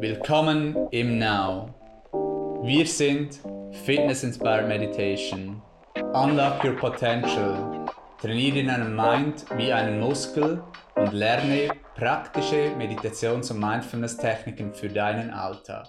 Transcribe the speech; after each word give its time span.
Willkommen 0.00 0.88
im 0.92 1.18
Now. 1.18 1.74
Wir 2.62 2.86
sind 2.86 3.40
Fitness 3.84 4.22
Inspired 4.22 4.68
Meditation. 4.68 5.60
Unlock 6.14 6.62
your 6.62 6.76
potential. 6.76 7.84
Trainiere 8.20 8.64
deinen 8.64 8.94
Mind 8.94 9.44
wie 9.56 9.72
einen 9.72 9.98
Muskel 9.98 10.62
und 10.94 11.12
lerne 11.12 11.70
praktische 11.96 12.76
Meditations- 12.76 13.50
und 13.50 13.58
Mindfulness-Techniken 13.58 14.72
für 14.72 14.88
deinen 14.88 15.30
Alltag. 15.30 15.88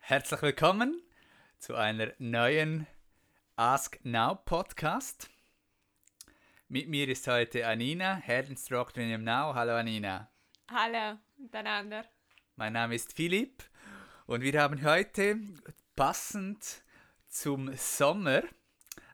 Herzlich 0.00 0.42
willkommen 0.42 1.00
zu 1.60 1.76
einer 1.76 2.08
neuen 2.18 2.88
Ask 3.54 4.00
Now 4.02 4.34
Podcast. 4.44 5.30
Mit 6.74 6.88
mir 6.88 7.08
ist 7.08 7.28
heute 7.28 7.68
Anina, 7.68 8.16
Head 8.16 8.50
Instructor 8.50 9.00
in 9.00 9.22
Now. 9.22 9.54
Hallo 9.54 9.76
Anina. 9.76 10.28
Hallo 10.68 11.20
miteinander. 11.36 12.04
Mein 12.56 12.72
Name 12.72 12.96
ist 12.96 13.12
Philipp 13.12 13.62
und 14.26 14.42
wir 14.42 14.60
haben 14.60 14.82
heute 14.82 15.38
passend 15.94 16.82
zum 17.28 17.72
Sommer 17.76 18.42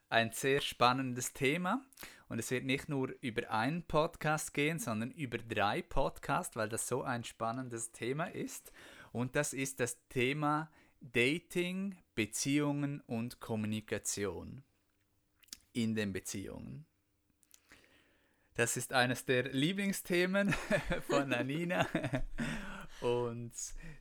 ein 0.09 0.33
sehr 0.33 0.63
spannendes 0.63 1.35
Thema. 1.35 1.85
Und 2.31 2.39
es 2.39 2.51
wird 2.51 2.65
nicht 2.65 2.89
nur 2.89 3.15
über 3.21 3.51
einen 3.51 3.83
Podcast 3.83 4.55
gehen, 4.55 4.79
sondern 4.79 5.11
über 5.11 5.37
drei 5.37 5.83
Podcasts, 5.83 6.57
weil 6.57 6.71
das 6.71 6.89
so 6.89 7.03
ein 7.03 7.25
spannendes 7.25 7.93
Thema 7.93 8.25
ist. 8.33 8.73
Und 9.13 9.37
das 9.37 9.53
ist 9.53 9.81
das 9.81 9.99
Thema 10.09 10.71
Dating, 11.03 11.99
Beziehungen 12.15 13.03
und 13.03 13.39
Kommunikation 13.39 14.65
in 15.75 15.95
den 15.95 16.15
Beziehungen. 16.15 16.87
Das 18.61 18.77
ist 18.77 18.93
eines 18.93 19.25
der 19.25 19.45
Lieblingsthemen 19.45 20.53
von 21.09 21.33
Anina. 21.33 21.87
Und 23.01 23.55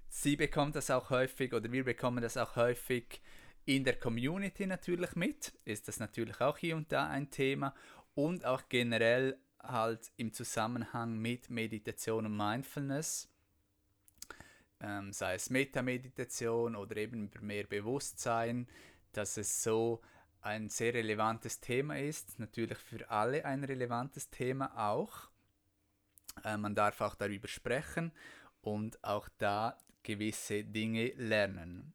sie 0.10 0.36
bekommt 0.36 0.76
das 0.76 0.92
auch 0.92 1.12
häufig, 1.12 1.54
oder 1.54 1.72
wir 1.72 1.86
bekommen 1.86 2.22
das 2.22 2.36
auch 2.36 2.58
häufig 2.58 3.22
in 3.64 3.86
der 3.86 3.98
Community 3.98 4.68
natürlich 4.68 5.16
mit. 5.16 5.54
Ist 5.64 5.88
das 5.88 6.02
natürlich 6.02 6.42
auch 6.42 6.58
hier 6.58 6.76
und 6.76 6.92
da 6.92 7.08
ein 7.08 7.32
Thema. 7.32 7.74
Und 8.16 8.44
auch 8.44 8.64
generell 8.68 9.40
halt 9.64 10.12
im 10.18 10.34
Zusammenhang 10.34 11.18
mit 11.18 11.50
Meditation 11.50 12.26
und 12.26 12.36
Mindfulness. 12.36 13.30
Ähm, 14.82 15.14
sei 15.14 15.36
es 15.36 15.50
Metameditation 15.50 16.76
oder 16.76 16.98
eben 16.98 17.32
mehr 17.40 17.64
Bewusstsein, 17.64 18.68
dass 19.14 19.38
es 19.38 19.64
so 19.64 20.02
ein 20.42 20.70
sehr 20.70 20.94
relevantes 20.94 21.60
Thema 21.60 22.00
ist, 22.00 22.40
natürlich 22.40 22.78
für 22.78 23.10
alle 23.10 23.46
ein 23.46 23.64
relevantes 23.64 24.30
Thema 24.30 24.76
auch. 24.78 25.30
Äh, 26.44 26.58
man 26.58 26.76
darf 26.76 27.02
auch 27.02 27.16
darüber 27.16 27.48
sprechen 27.48 28.12
und 28.62 29.04
auch 29.04 29.28
da 29.38 29.78
gewisse 30.04 30.64
Dinge 30.64 31.08
lernen. 31.18 31.94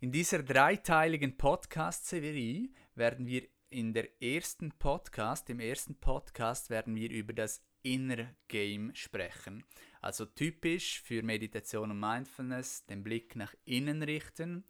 In 0.00 0.12
dieser 0.12 0.42
dreiteiligen 0.42 1.36
Podcast-Serie 1.36 2.68
werden 2.94 3.26
wir 3.26 3.48
in 3.70 3.92
der 3.92 4.22
ersten 4.22 4.72
Podcast, 4.72 5.50
im 5.50 5.60
ersten 5.60 5.96
Podcast 5.96 6.70
werden 6.70 6.94
wir 6.94 7.10
über 7.10 7.32
das 7.32 7.62
Inner 7.82 8.34
Game 8.48 8.94
sprechen. 8.94 9.64
Also 10.00 10.24
typisch 10.24 11.00
für 11.02 11.22
Meditation 11.22 11.90
und 11.90 12.00
Mindfulness, 12.00 12.86
den 12.86 13.02
Blick 13.02 13.36
nach 13.36 13.54
innen 13.64 14.02
richten 14.02 14.64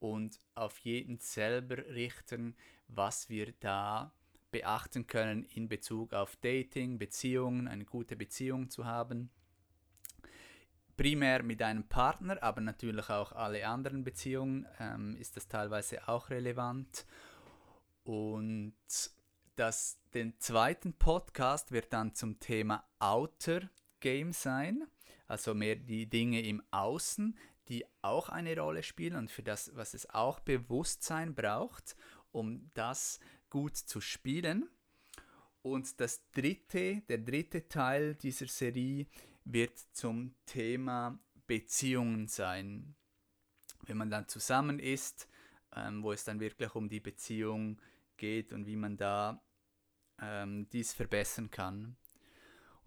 und 0.00 0.40
auf 0.54 0.78
jeden 0.80 1.18
selber 1.18 1.78
richten, 1.88 2.56
was 2.88 3.28
wir 3.28 3.52
da 3.60 4.12
beachten 4.50 5.06
können 5.06 5.44
in 5.44 5.68
Bezug 5.68 6.12
auf 6.12 6.36
Dating, 6.36 6.98
Beziehungen, 6.98 7.68
eine 7.68 7.84
gute 7.84 8.16
Beziehung 8.16 8.70
zu 8.70 8.86
haben. 8.86 9.30
Primär 10.96 11.42
mit 11.42 11.62
einem 11.62 11.84
Partner, 11.84 12.42
aber 12.42 12.60
natürlich 12.60 13.08
auch 13.08 13.32
alle 13.32 13.66
anderen 13.66 14.02
Beziehungen 14.02 14.66
ähm, 14.80 15.16
ist 15.16 15.36
das 15.36 15.46
teilweise 15.46 16.08
auch 16.08 16.30
relevant. 16.30 17.06
Und 18.04 18.74
das, 19.54 20.00
den 20.14 20.38
zweiten 20.40 20.94
Podcast 20.94 21.72
wird 21.72 21.92
dann 21.92 22.14
zum 22.14 22.40
Thema 22.40 22.84
Outer 22.98 23.68
Game 24.00 24.32
sein, 24.32 24.86
also 25.26 25.54
mehr 25.54 25.76
die 25.76 26.08
Dinge 26.08 26.40
im 26.42 26.62
Außen, 26.70 27.36
die 27.68 27.84
auch 28.02 28.28
eine 28.28 28.58
Rolle 28.58 28.82
spielen 28.82 29.16
und 29.16 29.30
für 29.30 29.42
das, 29.42 29.74
was 29.74 29.94
es 29.94 30.08
auch 30.10 30.40
Bewusstsein 30.40 31.34
braucht, 31.34 31.96
um 32.32 32.70
das 32.74 33.20
gut 33.50 33.76
zu 33.76 34.00
spielen. 34.00 34.68
Und 35.62 36.00
das 36.00 36.30
dritte, 36.30 37.02
der 37.08 37.18
dritte 37.18 37.68
Teil 37.68 38.14
dieser 38.14 38.46
Serie 38.46 39.06
wird 39.44 39.78
zum 39.92 40.34
Thema 40.46 41.18
Beziehungen 41.46 42.28
sein. 42.28 42.94
Wenn 43.82 43.96
man 43.96 44.10
dann 44.10 44.28
zusammen 44.28 44.78
ist, 44.78 45.28
ähm, 45.74 46.02
wo 46.02 46.12
es 46.12 46.24
dann 46.24 46.40
wirklich 46.40 46.74
um 46.74 46.88
die 46.88 47.00
Beziehung 47.00 47.80
geht 48.16 48.52
und 48.52 48.66
wie 48.66 48.76
man 48.76 48.96
da 48.96 49.42
ähm, 50.20 50.68
dies 50.70 50.92
verbessern 50.92 51.50
kann. 51.50 51.96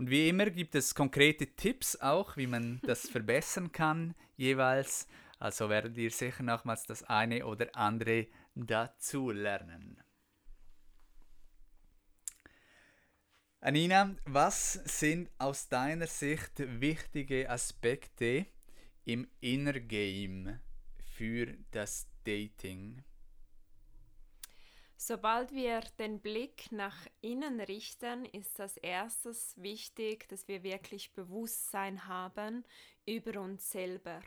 Und 0.01 0.09
wie 0.09 0.29
immer 0.29 0.50
gibt 0.50 0.73
es 0.73 0.95
konkrete 0.95 1.45
Tipps 1.45 1.95
auch, 1.95 2.35
wie 2.35 2.47
man 2.47 2.79
das 2.81 3.07
verbessern 3.07 3.72
kann 3.72 4.16
jeweils. 4.35 5.07
Also 5.38 5.69
werdet 5.69 5.95
ihr 5.95 6.09
sicher 6.09 6.41
nochmals 6.41 6.88
das 6.88 7.03
eine 7.03 7.45
oder 7.45 7.67
andere 7.75 8.25
dazu 8.56 9.29
lernen. 9.29 10.01
Anina, 13.59 14.16
was 14.25 14.73
sind 14.85 15.29
aus 15.38 15.69
deiner 15.69 16.07
Sicht 16.07 16.53
wichtige 16.81 17.47
Aspekte 17.47 18.47
im 19.06 19.28
Inner 19.39 19.79
Game 19.79 20.59
für 21.16 21.45
das 21.69 22.07
Dating? 22.23 23.03
Sobald 25.03 25.51
wir 25.51 25.81
den 25.97 26.22
Blick 26.22 26.72
nach 26.72 27.07
innen 27.22 27.59
richten, 27.59 28.23
ist 28.23 28.59
das 28.59 28.78
erstes 28.78 29.59
wichtig, 29.59 30.29
dass 30.29 30.47
wir 30.47 30.62
wirklich 30.62 31.12
Bewusstsein 31.13 32.07
haben 32.07 32.63
über 33.07 33.41
uns 33.41 33.72
selber. 33.72 34.22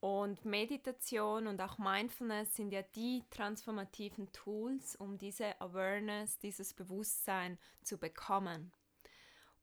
Und 0.00 0.46
Meditation 0.46 1.48
und 1.48 1.60
auch 1.60 1.76
Mindfulness 1.76 2.56
sind 2.56 2.72
ja 2.72 2.80
die 2.80 3.22
transformativen 3.28 4.32
Tools, 4.32 4.96
um 4.96 5.18
diese 5.18 5.60
Awareness, 5.60 6.38
dieses 6.38 6.72
Bewusstsein 6.72 7.58
zu 7.82 7.98
bekommen. 7.98 8.72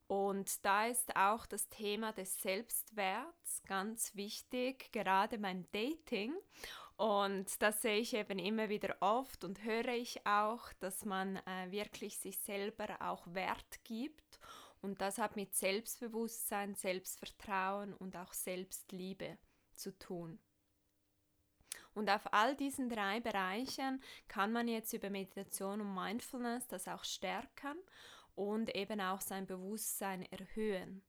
Und 0.05 0.63
da 0.65 0.85
ist 0.85 1.15
auch 1.15 1.47
das 1.47 1.67
Thema 1.69 2.13
des 2.13 2.39
Selbstwerts 2.43 3.63
ganz 3.65 4.15
wichtig, 4.15 4.91
gerade 4.91 5.39
beim 5.39 5.65
Dating. 5.71 6.35
Und 6.97 7.61
das 7.61 7.83
sehe 7.83 7.99
ich 7.99 8.15
eben 8.15 8.39
immer 8.39 8.69
wieder 8.69 8.95
oft 9.01 9.43
und 9.43 9.63
höre 9.63 9.89
ich 9.89 10.25
auch, 10.25 10.73
dass 10.79 11.05
man 11.05 11.37
äh, 11.37 11.69
wirklich 11.69 12.17
sich 12.17 12.39
selber 12.39 12.87
auch 12.99 13.25
Wert 13.33 13.83
gibt. 13.83 14.39
Und 14.81 14.99
das 14.99 15.19
hat 15.19 15.35
mit 15.35 15.55
Selbstbewusstsein, 15.55 16.73
Selbstvertrauen 16.73 17.93
und 17.93 18.15
auch 18.15 18.33
Selbstliebe 18.33 19.37
zu 19.73 19.97
tun. 19.97 20.39
Und 21.93 22.09
auf 22.09 22.31
all 22.33 22.55
diesen 22.55 22.89
drei 22.89 23.19
Bereichen 23.19 24.01
kann 24.27 24.51
man 24.51 24.67
jetzt 24.67 24.93
über 24.93 25.09
Meditation 25.09 25.81
und 25.81 25.93
Mindfulness 25.93 26.67
das 26.67 26.87
auch 26.87 27.03
stärken 27.03 27.75
und 28.35 28.75
eben 28.75 29.01
auch 29.01 29.21
sein 29.21 29.45
Bewusstsein 29.45 30.23
erhöhen. 30.31 31.03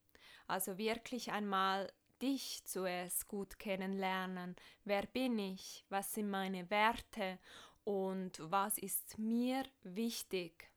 Also 0.47 0.79
wirklich 0.79 1.31
einmal 1.31 1.93
dich 2.19 2.65
zuerst 2.65 3.29
gut 3.29 3.59
kennenlernen. 3.59 4.57
Wer 4.85 5.07
bin 5.07 5.39
ich? 5.39 5.85
Was 5.89 6.15
sind 6.15 6.31
meine 6.31 6.69
Werte? 6.71 7.39
Und 7.85 8.39
was 8.51 8.79
ist 8.79 9.19
mir 9.19 9.65
wichtig? 9.83 10.71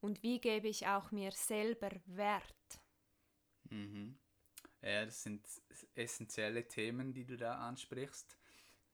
Und 0.00 0.22
wie 0.22 0.40
gebe 0.40 0.68
ich 0.68 0.86
auch 0.86 1.10
mir 1.10 1.32
selber 1.32 1.90
Wert? 2.06 2.80
Mhm. 3.70 4.18
Ja, 4.82 5.04
das 5.04 5.22
sind 5.22 5.46
essentielle 5.94 6.66
Themen, 6.66 7.12
die 7.12 7.24
du 7.24 7.36
da 7.36 7.58
ansprichst. 7.58 8.36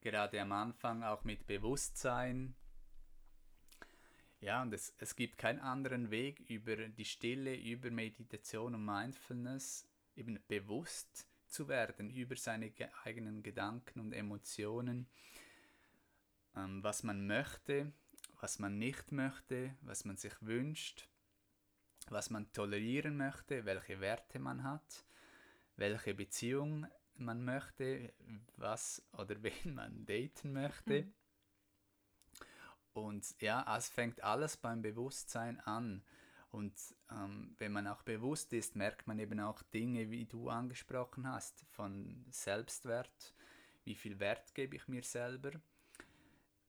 Gerade 0.01 0.41
am 0.41 0.53
Anfang 0.53 1.03
auch 1.03 1.25
mit 1.25 1.47
Bewusstsein. 1.47 2.55
Ja, 4.41 4.63
und 4.63 4.73
es, 4.75 4.95
es 4.99 5.17
gibt 5.17 5.39
keinen 5.39 5.61
anderen 5.61 6.11
Weg 6.11 6.41
über 6.51 6.77
die 6.77 7.05
Stille, 7.05 7.55
über 7.57 7.91
Meditation 7.91 8.75
und 8.75 8.85
Mindfulness, 8.85 9.89
eben 10.15 10.39
bewusst 10.47 11.27
zu 11.49 11.69
werden 11.69 12.11
über 12.11 12.37
seine 12.37 12.73
eigenen 13.05 13.43
Gedanken 13.43 14.01
und 14.01 14.13
Emotionen, 14.13 15.09
ähm, 16.55 16.83
was 16.83 17.03
man 17.03 17.27
möchte, 17.27 17.93
was 18.41 18.59
man 18.59 18.79
nicht 18.79 19.13
möchte, 19.13 19.77
was 19.83 20.05
man 20.05 20.17
sich 20.17 20.35
wünscht, 20.41 21.09
was 22.09 22.31
man 22.31 22.53
tolerieren 22.53 23.17
möchte, 23.17 23.65
welche 23.65 24.01
Werte 24.01 24.39
man 24.39 24.63
hat, 24.63 25.05
welche 25.77 26.15
Beziehung 26.15 26.87
man 27.15 27.45
möchte, 27.45 28.13
was 28.57 29.03
oder 29.13 29.37
wen 29.43 29.75
man 29.75 30.07
daten 30.07 30.53
möchte. 30.53 31.03
Mhm. 31.03 31.15
Und 32.93 33.41
ja, 33.43 33.77
es 33.77 33.89
fängt 33.89 34.23
alles 34.23 34.57
beim 34.57 34.81
Bewusstsein 34.81 35.61
an. 35.61 36.03
Und 36.57 36.73
ähm, 37.11 37.55
wenn 37.59 37.71
man 37.71 37.87
auch 37.87 38.01
bewusst 38.01 38.51
ist, 38.55 38.77
merkt 38.77 39.07
man 39.07 39.19
eben 39.19 39.41
auch 39.41 39.63
Dinge, 39.75 40.11
wie 40.11 40.25
du 40.25 40.49
angesprochen 40.49 41.31
hast, 41.31 41.67
von 41.73 42.25
Selbstwert, 42.31 43.35
wie 43.85 43.95
viel 43.95 44.19
Wert 44.21 44.55
gebe 44.55 44.77
ich 44.77 44.89
mir 44.89 45.03
selber. 45.03 45.51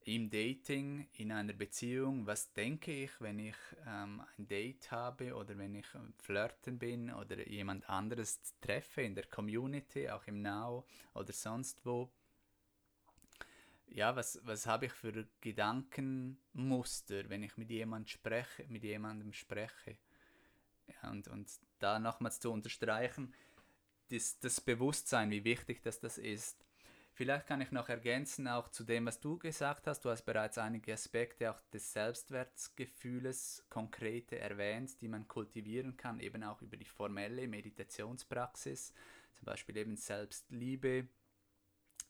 Im 0.04 0.30
Dating, 0.30 1.08
in 1.14 1.32
einer 1.32 1.54
Beziehung, 1.54 2.28
was 2.28 2.52
denke 2.52 2.92
ich, 2.92 3.12
wenn 3.22 3.40
ich 3.40 3.56
ähm, 3.86 4.22
ein 4.38 4.46
Date 4.46 4.92
habe 4.92 5.34
oder 5.34 5.58
wenn 5.58 5.76
ich 5.76 5.88
flirten 6.18 6.78
bin 6.78 7.10
oder 7.14 7.48
jemand 7.48 7.90
anderes 7.90 8.42
treffe 8.60 9.04
in 9.04 9.16
der 9.16 9.28
Community, 9.28 10.10
auch 10.10 10.28
im 10.28 10.42
Now 10.42 10.86
oder 11.14 11.32
sonst 11.32 11.86
wo 11.86 12.12
ja, 13.88 14.16
was, 14.16 14.40
was 14.44 14.66
habe 14.66 14.88
ich 14.88 14.94
für 14.94 15.28
Gedankenmuster, 15.42 17.30
wenn 17.30 17.44
ich 17.44 17.58
mit 17.58 17.70
jemand 17.70 18.10
spreche, 18.10 18.66
mit 18.68 18.84
jemandem 18.84 19.34
spreche? 19.34 19.98
Ja, 20.88 21.10
und, 21.10 21.28
und 21.28 21.50
da 21.80 22.00
nochmals 22.00 22.40
zu 22.40 22.52
unterstreichen, 22.52 23.34
das, 24.10 24.40
das 24.40 24.62
Bewusstsein, 24.62 25.32
wie 25.32 25.44
wichtig 25.44 25.82
das, 25.84 26.00
das 26.00 26.18
ist. 26.18 26.64
Vielleicht 27.14 27.48
kann 27.48 27.62
ich 27.62 27.72
noch 27.72 27.90
ergänzen, 27.90 28.48
auch 28.48 28.70
zu 28.70 28.84
dem, 28.84 29.08
was 29.08 29.20
du 29.20 29.40
gesagt 29.40 29.88
hast. 29.88 30.06
Du 30.06 30.12
hast 30.12 30.22
bereits 30.22 30.60
einige 30.60 30.94
Aspekte 30.94 31.50
auch 31.50 31.60
des 31.74 31.92
Selbstwertgefühles 31.92 33.66
konkrete 33.70 34.38
erwähnt, 34.38 35.02
die 35.02 35.08
man 35.08 35.28
kultivieren 35.28 35.98
kann, 35.98 36.20
eben 36.20 36.44
auch 36.44 36.62
über 36.62 36.78
die 36.78 36.86
formelle 36.86 37.48
Meditationspraxis, 37.48 38.94
zum 39.34 39.46
Beispiel 39.46 39.78
eben 39.78 39.96
Selbstliebe, 39.98 41.08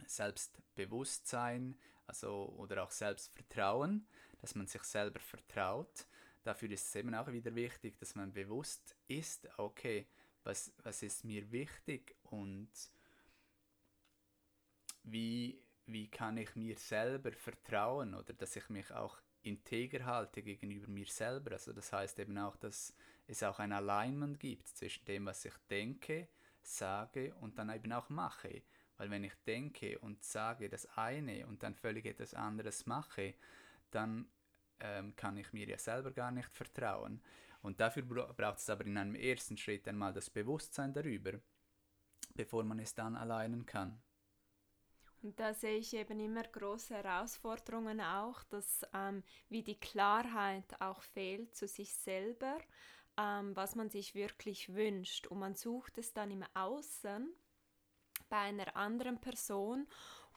Selbstbewusstsein, 0.06 1.78
also 2.06 2.54
oder 2.58 2.84
auch 2.84 2.92
Selbstvertrauen, 2.92 4.08
dass 4.40 4.56
man 4.56 4.68
sich 4.68 4.84
selber 4.84 5.20
vertraut. 5.20 6.08
Dafür 6.44 6.72
ist 6.72 6.88
es 6.88 6.96
eben 6.96 7.14
auch 7.16 7.28
wieder 7.28 7.54
wichtig, 7.56 7.98
dass 8.00 8.16
man 8.16 8.32
bewusst 8.32 8.96
ist, 9.08 9.48
okay, 9.58 10.08
was, 10.44 10.72
was 10.84 11.04
ist 11.04 11.26
mir 11.26 11.52
wichtig 11.52 12.16
und 12.24 12.70
wie, 15.04 15.62
wie 15.86 16.10
kann 16.10 16.38
ich 16.38 16.56
mir 16.56 16.78
selber 16.78 17.32
vertrauen 17.32 18.14
oder 18.14 18.34
dass 18.34 18.56
ich 18.56 18.70
mich 18.70 18.92
auch 18.92 19.20
integer 19.42 20.06
halte 20.06 20.42
gegenüber 20.42 20.88
mir 20.88 21.06
selber. 21.08 21.54
Also 21.54 21.74
das 21.74 21.92
heißt 21.92 22.20
eben 22.20 22.38
auch, 22.38 22.56
dass 22.58 22.94
es 23.28 23.44
auch 23.44 23.60
ein 23.60 23.72
Alignment 23.72 24.40
gibt 24.40 24.68
zwischen 24.70 25.06
dem, 25.06 25.26
was 25.26 25.44
ich 25.46 25.56
denke, 25.70 26.28
sage 26.62 27.34
und 27.36 27.58
dann 27.58 27.70
eben 27.70 27.92
auch 27.94 28.10
mache. 28.10 28.64
Weil 28.98 29.10
wenn 29.12 29.24
ich 29.24 29.34
denke 29.46 30.00
und 30.00 30.24
sage 30.24 30.70
das 30.70 30.86
eine 30.98 31.46
und 31.48 31.64
dann 31.64 31.76
völlig 31.76 32.06
etwas 32.06 32.34
anderes 32.34 32.86
mache, 32.86 33.36
dann 33.92 34.28
ähm, 34.80 35.16
kann 35.16 35.38
ich 35.38 35.54
mir 35.54 35.68
ja 35.68 35.78
selber 35.78 36.12
gar 36.12 36.32
nicht 36.32 36.50
vertrauen. 36.56 37.22
Und 37.62 37.80
dafür 37.80 38.04
braucht 38.04 38.60
es 38.60 38.70
aber 38.70 38.86
in 38.86 38.98
einem 38.98 39.16
ersten 39.16 39.58
Schritt 39.58 39.88
einmal 39.88 40.14
das 40.14 40.30
Bewusstsein 40.30 40.94
darüber, 40.94 41.34
bevor 42.34 42.64
man 42.64 42.80
es 42.80 42.94
dann 42.94 43.16
alleinen 43.16 43.66
kann. 43.66 44.02
Und 45.24 45.40
da 45.40 45.54
sehe 45.54 45.78
ich 45.78 45.94
eben 45.94 46.20
immer 46.20 46.44
große 46.44 46.94
Herausforderungen 46.94 48.00
auch, 48.02 48.44
dass 48.44 48.82
ähm, 48.94 49.24
wie 49.50 49.64
die 49.64 49.80
Klarheit 49.80 50.80
auch 50.80 51.02
fehlt 51.02 51.56
zu 51.56 51.68
sich 51.68 51.94
selber, 51.96 52.60
ähm, 53.18 53.56
was 53.56 53.76
man 53.76 53.90
sich 53.90 54.14
wirklich 54.14 54.74
wünscht. 54.74 55.28
Und 55.28 55.40
man 55.40 55.56
sucht 55.56 55.98
es 55.98 56.14
dann 56.14 56.30
im 56.30 56.46
Außen 56.54 57.34
bei 58.30 58.38
einer 58.38 58.76
anderen 58.76 59.20
Person 59.20 59.88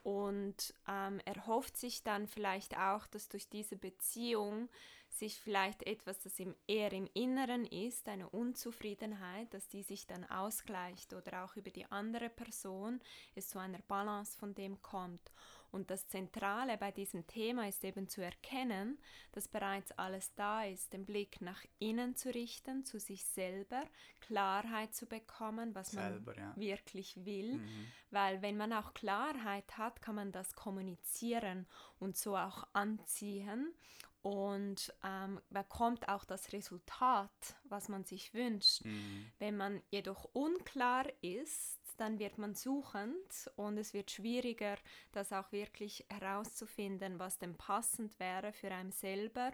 und 0.02 0.74
ähm, 0.88 1.20
erhofft 1.24 1.76
sich 1.76 2.02
dann 2.02 2.26
vielleicht 2.26 2.76
auch, 2.78 3.06
dass 3.06 3.28
durch 3.28 3.48
diese 3.48 3.76
Beziehung 3.76 4.68
sich 5.10 5.38
vielleicht 5.38 5.82
etwas, 5.82 6.20
das 6.20 6.38
im, 6.38 6.54
eher 6.66 6.92
im 6.92 7.08
Inneren 7.14 7.66
ist, 7.66 8.08
eine 8.08 8.28
Unzufriedenheit, 8.30 9.52
dass 9.52 9.68
die 9.68 9.82
sich 9.82 10.06
dann 10.06 10.24
ausgleicht 10.30 11.12
oder 11.12 11.44
auch 11.44 11.56
über 11.56 11.70
die 11.70 11.84
andere 11.86 12.30
Person 12.30 13.00
es 13.34 13.48
zu 13.48 13.58
einer 13.58 13.80
Balance 13.88 14.38
von 14.38 14.54
dem 14.54 14.80
kommt. 14.82 15.32
Und 15.70 15.90
das 15.90 16.08
Zentrale 16.08 16.76
bei 16.78 16.90
diesem 16.90 17.26
Thema 17.26 17.68
ist 17.68 17.84
eben 17.84 18.08
zu 18.08 18.22
erkennen, 18.22 18.98
dass 19.32 19.48
bereits 19.48 19.92
alles 19.92 20.34
da 20.34 20.64
ist, 20.64 20.92
den 20.92 21.06
Blick 21.06 21.40
nach 21.40 21.64
innen 21.78 22.16
zu 22.16 22.34
richten, 22.34 22.84
zu 22.84 22.98
sich 22.98 23.24
selber, 23.24 23.84
Klarheit 24.20 24.94
zu 24.94 25.06
bekommen, 25.06 25.74
was 25.74 25.92
selber, 25.92 26.34
man 26.34 26.44
ja. 26.44 26.56
wirklich 26.56 27.24
will. 27.24 27.58
Mhm. 27.58 27.86
Weil 28.10 28.42
wenn 28.42 28.56
man 28.56 28.72
auch 28.72 28.94
Klarheit 28.94 29.78
hat, 29.78 30.02
kann 30.02 30.16
man 30.16 30.32
das 30.32 30.54
kommunizieren 30.54 31.66
und 31.98 32.16
so 32.16 32.36
auch 32.36 32.66
anziehen 32.72 33.72
und 34.22 34.92
ähm, 35.02 35.40
bekommt 35.50 36.08
auch 36.08 36.24
das 36.24 36.52
Resultat, 36.52 37.56
was 37.64 37.88
man 37.88 38.04
sich 38.04 38.34
wünscht. 38.34 38.84
Mhm. 38.84 39.30
Wenn 39.38 39.56
man 39.56 39.82
jedoch 39.90 40.28
unklar 40.32 41.06
ist, 41.22 41.78
dann 41.96 42.18
wird 42.18 42.38
man 42.38 42.54
suchend 42.54 43.50
und 43.56 43.76
es 43.76 43.92
wird 43.92 44.10
schwieriger, 44.10 44.76
das 45.12 45.32
auch 45.32 45.52
wirklich 45.52 46.06
herauszufinden, 46.08 47.18
was 47.18 47.38
denn 47.38 47.56
passend 47.56 48.18
wäre 48.18 48.52
für 48.52 48.70
einen 48.70 48.92
selber. 48.92 49.52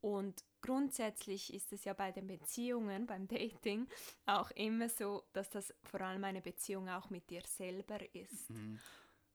Und 0.00 0.44
grundsätzlich 0.62 1.52
ist 1.52 1.72
es 1.72 1.84
ja 1.84 1.92
bei 1.92 2.12
den 2.12 2.28
Beziehungen, 2.28 3.06
beim 3.06 3.26
Dating, 3.26 3.88
auch 4.26 4.50
immer 4.52 4.88
so, 4.88 5.24
dass 5.32 5.50
das 5.50 5.74
vor 5.82 6.00
allem 6.00 6.22
eine 6.22 6.40
Beziehung 6.40 6.88
auch 6.88 7.10
mit 7.10 7.30
dir 7.30 7.42
selber 7.44 7.98
ist. 8.14 8.50
Mhm. 8.50 8.78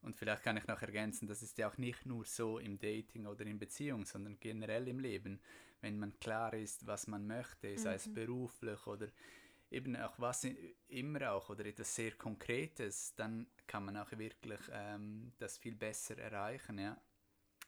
Und 0.04 0.18
vielleicht 0.18 0.44
kann 0.44 0.58
ich 0.58 0.68
noch 0.68 0.82
ergänzen, 0.82 1.28
das 1.28 1.42
ist 1.42 1.58
ja 1.58 1.70
auch 1.70 1.78
nicht 1.78 2.06
nur 2.06 2.26
so 2.26 2.60
im 2.60 2.78
Dating 2.78 3.26
oder 3.26 3.46
in 3.46 3.58
Beziehung, 3.58 4.06
sondern 4.06 4.38
generell 4.40 4.88
im 4.88 5.00
Leben. 5.00 5.40
Wenn 5.82 5.98
man 5.98 6.18
klar 6.20 6.54
ist, 6.54 6.86
was 6.86 7.08
man 7.08 7.26
möchte, 7.26 7.78
sei 7.78 7.96
es 7.96 8.08
mhm. 8.08 8.14
beruflich 8.14 8.86
oder 8.86 9.08
eben 9.72 9.96
auch 9.96 10.20
was 10.20 10.46
immer 10.88 11.32
auch 11.32 11.50
oder 11.50 11.66
etwas 11.66 11.96
sehr 11.96 12.12
Konkretes, 12.12 13.16
dann 13.16 13.48
kann 13.66 13.86
man 13.86 13.98
auch 13.98 14.12
wirklich 14.12 14.60
ähm, 14.72 15.32
das 15.40 15.58
viel 15.58 15.76
besser 15.76 16.18
erreichen, 16.18 16.78
ja. 16.78 16.98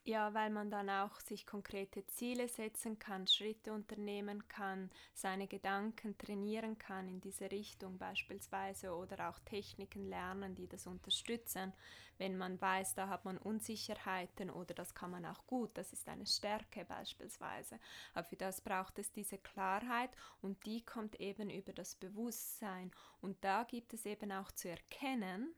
Ja, 0.08 0.34
weil 0.36 0.52
man 0.52 0.70
dann 0.70 0.90
auch 0.90 1.20
sich 1.20 1.48
konkrete 1.48 2.06
Ziele 2.06 2.48
setzen 2.48 3.00
kann, 3.00 3.26
Schritte 3.28 3.74
unternehmen 3.74 4.48
kann, 4.48 4.92
seine 5.16 5.48
Gedanken 5.48 6.16
trainieren 6.18 6.78
kann 6.78 7.08
in 7.10 7.20
diese 7.22 7.50
Richtung 7.52 7.98
beispielsweise 7.98 8.94
oder 8.96 9.30
auch 9.30 9.40
Techniken 9.40 10.08
lernen, 10.08 10.54
die 10.54 10.68
das 10.68 10.86
unterstützen. 10.86 11.74
Wenn 12.20 12.38
man 12.38 12.62
weiß, 12.62 12.94
da 12.94 13.08
hat 13.10 13.26
man 13.26 13.40
Unsicherheiten 13.40 14.52
oder 14.52 14.76
das 14.76 14.94
kann 14.94 15.10
man 15.10 15.26
auch 15.26 15.46
gut, 15.48 15.72
das 15.76 15.92
ist 15.92 16.08
eine 16.08 16.28
Stärke 16.28 16.86
beispielsweise. 16.86 17.80
Aber 18.14 18.24
für 18.26 18.38
das 18.38 18.62
braucht 18.62 19.00
es 19.00 19.12
diese 19.12 19.40
Klarheit 19.40 20.12
und 20.42 20.64
die 20.68 20.86
kommt 20.86 21.20
eben 21.20 21.50
über 21.50 21.74
das 21.74 21.96
Bewusstsein. 21.96 22.92
Und 23.22 23.44
da 23.44 23.64
gibt 23.64 23.92
es 23.94 24.06
eben 24.06 24.32
auch 24.32 24.52
zu 24.52 24.70
erkennen, 24.70 25.56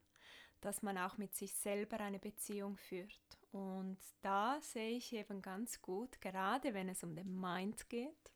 dass 0.62 0.82
man 0.84 0.98
auch 0.98 1.18
mit 1.18 1.36
sich 1.36 1.54
selber 1.54 2.00
eine 2.00 2.20
Beziehung 2.20 2.77
führt. 2.77 3.37
Und 3.58 3.98
da 4.22 4.62
sehe 4.62 4.98
ich 4.98 5.14
eben 5.14 5.42
ganz 5.42 5.82
gut, 5.82 6.22
gerade 6.22 6.76
wenn 6.76 6.90
es 6.90 7.04
um 7.04 7.16
den 7.16 7.40
Mind 7.40 7.90
geht, 7.90 8.32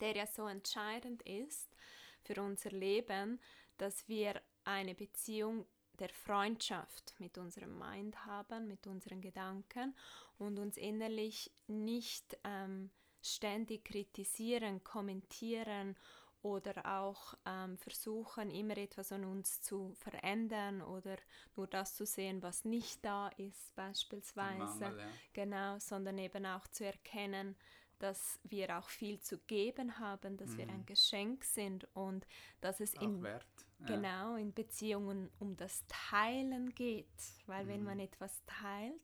der 0.00 0.14
ja 0.14 0.26
so 0.26 0.46
entscheidend 0.46 1.22
ist 1.22 1.74
für 2.22 2.42
unser 2.42 2.70
Leben, 2.70 3.40
dass 3.78 4.06
wir 4.08 4.42
eine 4.64 4.94
Beziehung 4.94 5.64
der 5.98 6.10
Freundschaft 6.10 7.14
mit 7.20 7.38
unserem 7.38 7.78
Mind 7.78 8.26
haben, 8.26 8.68
mit 8.68 8.86
unseren 8.86 9.22
Gedanken 9.22 9.94
und 10.38 10.58
uns 10.58 10.76
innerlich 10.76 11.50
nicht 11.66 12.36
ähm, 12.44 12.90
ständig 13.22 13.86
kritisieren, 13.86 14.84
kommentieren 14.84 15.96
oder 16.42 16.84
auch 16.84 17.34
ähm, 17.46 17.78
versuchen, 17.78 18.50
immer 18.50 18.76
etwas 18.76 19.12
an 19.12 19.24
uns 19.24 19.60
zu 19.62 19.94
verändern 19.94 20.82
oder 20.82 21.16
nur 21.56 21.66
das 21.66 21.94
zu 21.94 22.04
sehen, 22.04 22.42
was 22.42 22.64
nicht 22.64 23.04
da 23.04 23.28
ist, 23.36 23.74
beispielsweise. 23.76 24.80
Mangel, 24.80 24.98
ja. 24.98 25.06
Genau, 25.32 25.78
sondern 25.78 26.18
eben 26.18 26.44
auch 26.46 26.66
zu 26.68 26.84
erkennen, 26.84 27.56
dass 28.02 28.40
wir 28.42 28.76
auch 28.78 28.88
viel 28.88 29.20
zu 29.20 29.38
geben 29.38 30.00
haben, 30.00 30.36
dass 30.36 30.50
mhm. 30.50 30.58
wir 30.58 30.68
ein 30.68 30.80
mhm. 30.80 30.86
Geschenk 30.86 31.44
sind 31.44 31.86
und 31.94 32.26
dass 32.60 32.80
es 32.80 32.94
in, 32.94 33.24
ja. 33.24 33.38
genau 33.86 34.34
in 34.34 34.52
Beziehungen 34.52 35.30
um 35.38 35.56
das 35.56 35.84
Teilen 35.86 36.74
geht, 36.74 37.06
weil 37.46 37.64
mhm. 37.64 37.68
wenn 37.68 37.84
man 37.84 38.00
etwas 38.00 38.42
teilt, 38.46 39.00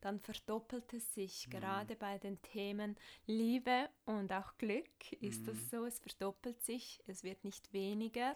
dann 0.00 0.20
verdoppelt 0.20 0.92
es 0.92 1.14
sich. 1.14 1.46
Mhm. 1.46 1.50
Gerade 1.52 1.96
bei 1.96 2.18
den 2.18 2.40
Themen 2.42 2.96
Liebe 3.26 3.88
und 4.06 4.32
auch 4.32 4.56
Glück 4.58 5.12
ist 5.20 5.42
mhm. 5.42 5.46
das 5.46 5.70
so, 5.70 5.84
es 5.84 5.98
verdoppelt 5.98 6.62
sich, 6.62 7.02
es 7.06 7.22
wird 7.24 7.44
nicht 7.44 7.72
weniger. 7.72 8.34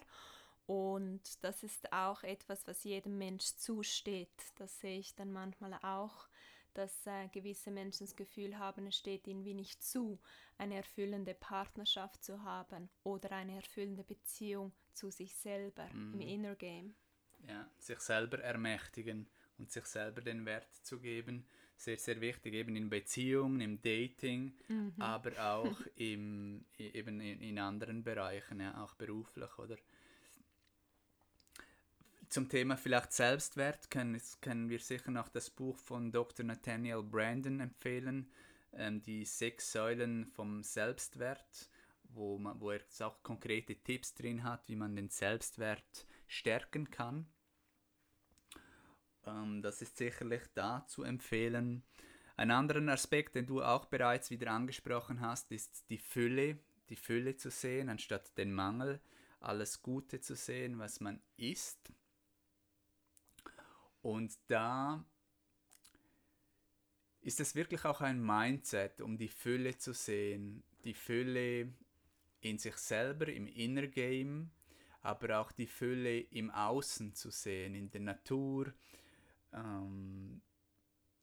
Und 0.67 1.21
das 1.43 1.61
ist 1.63 1.93
auch 1.93 2.23
etwas, 2.23 2.67
was 2.67 2.83
jedem 2.83 3.17
Mensch 3.17 3.45
zusteht. 3.57 4.29
Das 4.55 4.79
sehe 4.79 4.99
ich 4.99 5.13
dann 5.15 5.31
manchmal 5.31 5.73
auch, 5.83 6.27
dass 6.73 7.05
äh, 7.07 7.27
gewisse 7.29 7.71
Menschen 7.71 8.05
das 8.05 8.15
Gefühl 8.15 8.57
haben, 8.57 8.87
es 8.87 8.97
steht 8.97 9.27
ihnen 9.27 9.45
wie 9.45 9.53
nicht 9.53 9.83
zu, 9.83 10.19
eine 10.57 10.75
erfüllende 10.75 11.33
Partnerschaft 11.33 12.23
zu 12.23 12.43
haben 12.43 12.89
oder 13.03 13.31
eine 13.31 13.55
erfüllende 13.55 14.03
Beziehung 14.03 14.73
zu 14.93 15.09
sich 15.09 15.35
selber 15.35 15.87
mhm. 15.93 16.13
im 16.13 16.21
Inner 16.21 16.55
Game. 16.55 16.95
Ja, 17.47 17.69
sich 17.77 17.99
selber 17.99 18.39
ermächtigen 18.39 19.29
und 19.57 19.71
sich 19.71 19.85
selber 19.85 20.21
den 20.21 20.45
Wert 20.45 20.73
zu 20.83 20.99
geben, 20.99 21.45
sehr, 21.77 21.97
sehr 21.97 22.21
wichtig, 22.21 22.53
eben 22.53 22.75
in 22.75 22.89
Beziehungen, 22.89 23.59
im 23.61 23.81
Dating, 23.81 24.53
mhm. 24.67 24.93
aber 24.97 25.31
auch 25.53 25.81
im, 25.95 26.65
eben 26.77 27.19
in, 27.19 27.41
in 27.41 27.59
anderen 27.59 28.03
Bereichen, 28.03 28.59
ja, 28.59 28.81
auch 28.83 28.93
beruflich, 28.95 29.57
oder? 29.57 29.77
Zum 32.29 32.49
Thema 32.49 32.75
vielleicht 32.75 33.13
Selbstwert 33.13 33.89
können, 33.91 34.19
können 34.41 34.69
wir 34.69 34.79
sicher 34.79 35.11
noch 35.11 35.29
das 35.29 35.49
Buch 35.49 35.77
von 35.77 36.11
Dr. 36.11 36.45
Nathaniel 36.45 37.03
Brandon 37.03 37.59
empfehlen, 37.59 38.29
ähm, 38.73 39.01
die 39.03 39.25
sechs 39.25 39.71
Säulen 39.71 40.25
vom 40.25 40.63
Selbstwert, 40.63 41.69
wo, 42.09 42.37
man, 42.37 42.59
wo 42.59 42.71
er 42.71 42.81
auch 43.01 43.21
konkrete 43.21 43.75
Tipps 43.75 44.15
drin 44.15 44.43
hat, 44.43 44.67
wie 44.67 44.75
man 44.75 44.95
den 44.95 45.09
Selbstwert 45.09 46.07
stärken 46.27 46.89
kann. 46.89 47.27
Ähm, 49.27 49.61
das 49.61 49.81
ist 49.81 49.97
sicherlich 49.97 50.43
da 50.53 50.85
zu 50.87 51.03
empfehlen. 51.03 51.83
Ein 52.37 52.51
anderer 52.51 52.85
Aspekt, 52.91 53.35
den 53.35 53.45
du 53.45 53.61
auch 53.61 53.85
bereits 53.85 54.29
wieder 54.29 54.51
angesprochen 54.51 55.21
hast, 55.21 55.51
ist 55.51 55.89
die 55.89 55.97
Fülle, 55.97 56.59
die 56.89 56.97
Fülle 56.97 57.37
zu 57.37 57.49
sehen, 57.49 57.89
anstatt 57.89 58.37
den 58.37 58.53
Mangel, 58.53 58.99
alles 59.39 59.81
Gute 59.81 60.19
zu 60.19 60.35
sehen, 60.35 60.77
was 60.79 60.99
man 60.99 61.21
ist. 61.37 61.91
Und 64.01 64.37
da 64.47 65.03
ist 67.21 67.39
es 67.39 67.55
wirklich 67.55 67.85
auch 67.85 68.01
ein 68.01 68.23
Mindset, 68.23 69.01
um 69.01 69.17
die 69.17 69.29
Fülle 69.29 69.77
zu 69.77 69.93
sehen, 69.93 70.63
die 70.83 70.93
Fülle 70.93 71.73
in 72.41 72.59
sich 72.59 72.75
selber, 72.75 73.27
im 73.27 73.47
Inner 73.47 73.87
Game, 73.87 74.51
aber 75.01 75.39
auch 75.39 75.51
die 75.51 75.67
Fülle 75.67 76.19
im 76.19 76.51
Außen 76.51 77.15
zu 77.15 77.31
sehen, 77.31 77.73
in 77.73 77.89
der 77.89 78.01
Natur, 78.01 78.73
ähm, 79.55 80.41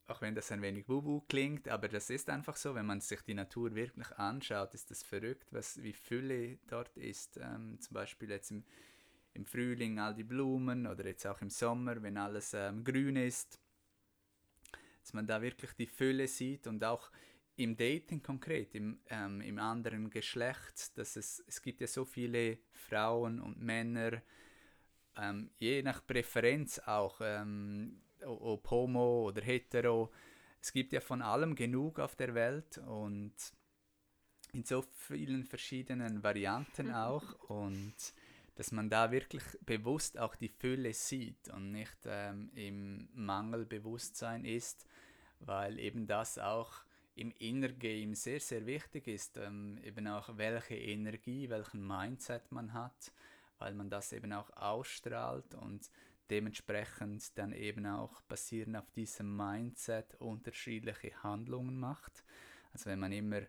auch 0.07 0.21
wenn 0.21 0.35
das 0.35 0.51
ein 0.51 0.61
wenig 0.61 0.89
wubu 0.89 1.21
klingt, 1.21 1.69
aber 1.69 1.87
das 1.87 2.09
ist 2.09 2.29
einfach 2.29 2.57
so, 2.57 2.75
wenn 2.75 2.85
man 2.85 2.99
sich 2.99 3.21
die 3.21 3.33
Natur 3.33 3.73
wirklich 3.73 4.11
anschaut, 4.17 4.73
ist 4.73 4.91
das 4.91 5.01
verrückt, 5.03 5.47
was, 5.51 5.81
wie 5.81 5.93
Fülle 5.93 6.57
dort 6.67 6.97
ist. 6.97 7.37
Ähm, 7.37 7.79
zum 7.79 7.93
Beispiel 7.93 8.29
jetzt 8.29 8.51
im, 8.51 8.65
im 9.33 9.45
Frühling 9.45 9.99
all 9.99 10.13
die 10.13 10.23
Blumen 10.23 10.87
oder 10.87 11.05
jetzt 11.05 11.25
auch 11.25 11.41
im 11.41 11.49
Sommer, 11.49 12.01
wenn 12.03 12.17
alles 12.17 12.53
ähm, 12.53 12.83
grün 12.83 13.15
ist, 13.15 13.59
dass 15.01 15.13
man 15.13 15.25
da 15.25 15.41
wirklich 15.41 15.71
die 15.73 15.87
Fülle 15.87 16.27
sieht 16.27 16.67
und 16.67 16.83
auch 16.83 17.09
im 17.55 17.77
Dating 17.77 18.21
konkret, 18.21 18.73
im, 18.75 18.99
ähm, 19.09 19.39
im 19.41 19.59
anderen 19.59 20.09
Geschlecht, 20.09 20.97
dass 20.97 21.15
es, 21.15 21.43
es 21.47 21.61
gibt 21.61 21.81
ja 21.81 21.87
so 21.87 22.03
viele 22.03 22.57
Frauen 22.71 23.39
und 23.39 23.61
Männer, 23.61 24.21
ähm, 25.15 25.51
je 25.59 25.81
nach 25.83 26.05
Präferenz 26.05 26.79
auch, 26.79 27.21
ähm, 27.21 28.01
ob 28.25 28.69
homo 28.69 29.27
oder 29.27 29.41
hetero. 29.41 30.11
Es 30.61 30.71
gibt 30.71 30.93
ja 30.93 31.01
von 31.01 31.21
allem 31.21 31.55
genug 31.55 31.99
auf 31.99 32.15
der 32.15 32.33
Welt 32.33 32.77
und 32.79 33.33
in 34.53 34.63
so 34.63 34.81
vielen 34.81 35.43
verschiedenen 35.43 36.23
Varianten 36.23 36.93
auch 36.93 37.33
und 37.49 37.95
dass 38.55 38.71
man 38.71 38.89
da 38.89 39.11
wirklich 39.11 39.43
bewusst 39.65 40.19
auch 40.19 40.35
die 40.35 40.49
Fülle 40.49 40.93
sieht 40.93 41.49
und 41.49 41.71
nicht 41.71 41.97
ähm, 42.05 42.51
im 42.53 43.09
Mangelbewusstsein 43.13 44.45
ist, 44.45 44.85
weil 45.39 45.79
eben 45.79 46.05
das 46.05 46.37
auch 46.37 46.83
im 47.15 47.31
Inner 47.39 47.69
Game 47.69 48.15
sehr, 48.15 48.39
sehr 48.39 48.65
wichtig 48.65 49.07
ist, 49.07 49.37
ähm, 49.37 49.79
eben 49.83 50.07
auch 50.07 50.37
welche 50.37 50.75
Energie, 50.75 51.49
welchen 51.49 51.85
Mindset 51.85 52.51
man 52.51 52.73
hat, 52.73 53.11
weil 53.57 53.73
man 53.73 53.89
das 53.89 54.13
eben 54.13 54.33
auch 54.33 54.49
ausstrahlt 54.51 55.55
und 55.55 55.89
dementsprechend 56.33 57.37
dann 57.37 57.53
eben 57.53 57.85
auch 57.85 58.21
basierend 58.23 58.75
auf 58.77 58.89
diesem 58.89 59.37
Mindset 59.37 60.15
unterschiedliche 60.15 61.11
Handlungen 61.21 61.79
macht. 61.79 62.23
Also 62.71 62.89
wenn 62.89 62.97
man 62.97 63.11
immer 63.11 63.41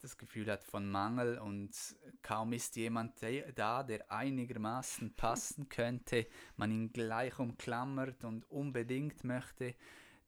das 0.00 0.18
Gefühl 0.18 0.50
hat 0.50 0.64
von 0.64 0.90
Mangel 0.90 1.38
und 1.38 1.70
kaum 2.22 2.52
ist 2.52 2.74
jemand 2.74 3.22
da, 3.54 3.84
der 3.84 4.10
einigermaßen 4.10 5.14
passen 5.16 5.68
könnte, 5.68 6.26
man 6.56 6.72
ihn 6.72 6.92
gleich 6.92 7.38
umklammert 7.38 8.24
und 8.24 8.50
unbedingt 8.50 9.22
möchte, 9.22 9.76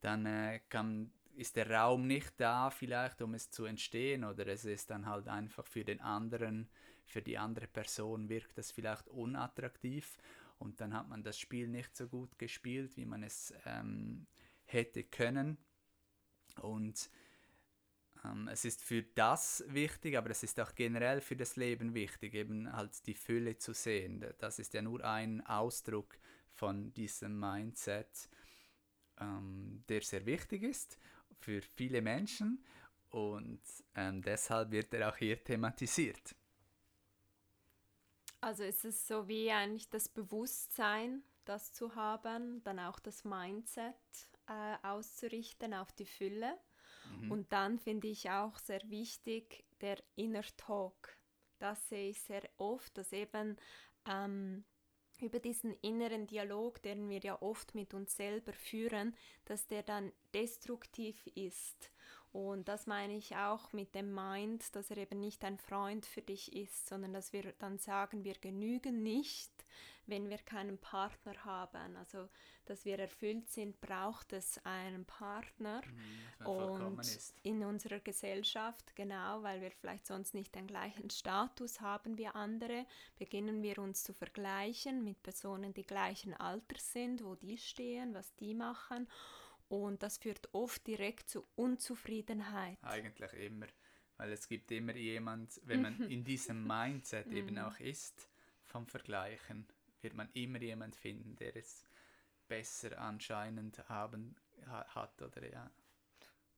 dann 0.00 0.26
äh, 0.26 0.60
kann, 0.68 1.10
ist 1.34 1.56
der 1.56 1.68
Raum 1.70 2.06
nicht 2.06 2.34
da 2.38 2.70
vielleicht, 2.70 3.20
um 3.20 3.34
es 3.34 3.50
zu 3.50 3.64
entstehen 3.64 4.22
oder 4.22 4.46
es 4.46 4.64
ist 4.64 4.90
dann 4.90 5.06
halt 5.06 5.26
einfach 5.26 5.66
für 5.66 5.84
den 5.84 6.00
anderen, 6.00 6.68
für 7.04 7.20
die 7.20 7.36
andere 7.36 7.66
Person 7.66 8.28
wirkt 8.28 8.56
das 8.58 8.70
vielleicht 8.70 9.08
unattraktiv 9.08 10.18
und 10.60 10.80
dann 10.80 10.94
hat 10.94 11.08
man 11.08 11.22
das 11.22 11.38
Spiel 11.38 11.68
nicht 11.68 11.96
so 11.96 12.06
gut 12.06 12.38
gespielt, 12.38 12.96
wie 12.96 13.06
man 13.06 13.22
es 13.22 13.52
ähm, 13.64 14.26
hätte 14.64 15.04
können. 15.04 15.56
Und 16.60 17.10
ähm, 18.24 18.46
es 18.46 18.66
ist 18.66 18.82
für 18.82 19.02
das 19.02 19.64
wichtig, 19.68 20.18
aber 20.18 20.30
es 20.30 20.42
ist 20.42 20.60
auch 20.60 20.74
generell 20.74 21.22
für 21.22 21.34
das 21.34 21.56
Leben 21.56 21.94
wichtig, 21.94 22.34
eben 22.34 22.70
halt 22.70 23.06
die 23.06 23.14
Fülle 23.14 23.56
zu 23.56 23.72
sehen. 23.72 24.24
Das 24.38 24.58
ist 24.58 24.74
ja 24.74 24.82
nur 24.82 25.02
ein 25.02 25.44
Ausdruck 25.46 26.18
von 26.52 26.92
diesem 26.92 27.40
Mindset, 27.40 28.28
ähm, 29.18 29.82
der 29.88 30.02
sehr 30.02 30.26
wichtig 30.26 30.62
ist 30.62 30.98
für 31.38 31.62
viele 31.62 32.02
Menschen 32.02 32.62
und 33.08 33.62
ähm, 33.94 34.20
deshalb 34.20 34.70
wird 34.72 34.92
er 34.92 35.08
auch 35.08 35.16
hier 35.16 35.42
thematisiert. 35.42 36.36
Also 38.40 38.64
ist 38.64 38.84
es 38.84 39.06
so 39.06 39.28
wie 39.28 39.50
eigentlich 39.50 39.90
das 39.90 40.08
Bewusstsein, 40.08 41.22
das 41.44 41.72
zu 41.72 41.94
haben, 41.94 42.62
dann 42.64 42.78
auch 42.78 42.98
das 42.98 43.24
Mindset 43.24 43.94
äh, 44.46 44.76
auszurichten 44.86 45.74
auf 45.74 45.92
die 45.92 46.06
Fülle. 46.06 46.58
Mhm. 47.20 47.32
Und 47.32 47.52
dann 47.52 47.78
finde 47.78 48.08
ich 48.08 48.30
auch 48.30 48.58
sehr 48.58 48.80
wichtig 48.88 49.64
der 49.80 49.98
Inner 50.16 50.44
Talk. 50.56 51.16
Das 51.58 51.88
sehe 51.88 52.10
ich 52.10 52.22
sehr 52.22 52.42
oft, 52.56 52.96
dass 52.96 53.12
eben 53.12 53.56
ähm, 54.08 54.64
über 55.20 55.38
diesen 55.38 55.74
inneren 55.74 56.26
Dialog, 56.26 56.80
den 56.82 57.08
wir 57.08 57.20
ja 57.20 57.40
oft 57.42 57.74
mit 57.74 57.92
uns 57.92 58.16
selber 58.16 58.52
führen, 58.52 59.14
dass 59.44 59.66
der 59.66 59.82
dann 59.82 60.12
destruktiv 60.32 61.26
ist 61.34 61.90
und 62.32 62.68
das 62.68 62.86
meine 62.86 63.16
ich 63.16 63.34
auch 63.36 63.72
mit 63.72 63.94
dem 63.94 64.14
Mind, 64.14 64.76
dass 64.76 64.90
er 64.90 64.98
eben 64.98 65.18
nicht 65.18 65.44
ein 65.44 65.58
Freund 65.58 66.06
für 66.06 66.22
dich 66.22 66.54
ist, 66.54 66.88
sondern 66.88 67.12
dass 67.12 67.32
wir 67.32 67.52
dann 67.58 67.78
sagen, 67.78 68.22
wir 68.22 68.34
genügen 68.34 69.02
nicht, 69.02 69.50
wenn 70.06 70.28
wir 70.28 70.38
keinen 70.38 70.78
Partner 70.78 71.44
haben. 71.44 71.96
Also, 71.96 72.28
dass 72.66 72.84
wir 72.84 72.98
erfüllt 73.00 73.48
sind, 73.48 73.80
braucht 73.80 74.32
es 74.32 74.64
einen 74.64 75.04
Partner. 75.06 75.82
Mhm, 76.40 76.46
und 76.46 77.32
in 77.42 77.64
unserer 77.64 77.98
Gesellschaft, 77.98 78.94
genau, 78.94 79.42
weil 79.42 79.60
wir 79.60 79.72
vielleicht 79.72 80.06
sonst 80.06 80.34
nicht 80.34 80.54
den 80.54 80.68
gleichen 80.68 81.10
Status 81.10 81.80
haben 81.80 82.16
wie 82.16 82.28
andere, 82.28 82.86
beginnen 83.18 83.62
wir 83.62 83.78
uns 83.78 84.04
zu 84.04 84.12
vergleichen 84.12 85.02
mit 85.02 85.20
Personen, 85.22 85.74
die 85.74 85.86
gleichen 85.86 86.34
Alters 86.34 86.92
sind, 86.92 87.24
wo 87.24 87.34
die 87.34 87.58
stehen, 87.58 88.14
was 88.14 88.34
die 88.36 88.54
machen. 88.54 89.08
Und 89.70 90.02
das 90.02 90.18
führt 90.18 90.52
oft 90.52 90.84
direkt 90.84 91.30
zu 91.30 91.46
Unzufriedenheit. 91.54 92.76
Eigentlich 92.82 93.32
immer. 93.34 93.66
Weil 94.16 94.32
es 94.32 94.48
gibt 94.48 94.72
immer 94.72 94.96
jemand, 94.96 95.60
wenn 95.64 95.82
man 95.82 96.00
in 96.10 96.24
diesem 96.24 96.66
Mindset 96.66 97.28
eben 97.32 97.54
mhm. 97.54 97.60
auch 97.60 97.78
ist, 97.78 98.28
vom 98.64 98.88
Vergleichen, 98.88 99.68
wird 100.02 100.14
man 100.14 100.28
immer 100.32 100.60
jemand 100.60 100.96
finden, 100.96 101.36
der 101.36 101.54
es 101.54 101.84
besser 102.48 102.98
anscheinend 102.98 103.88
haben 103.88 104.34
hat 104.66 105.22
oder 105.22 105.48
ja. 105.48 105.70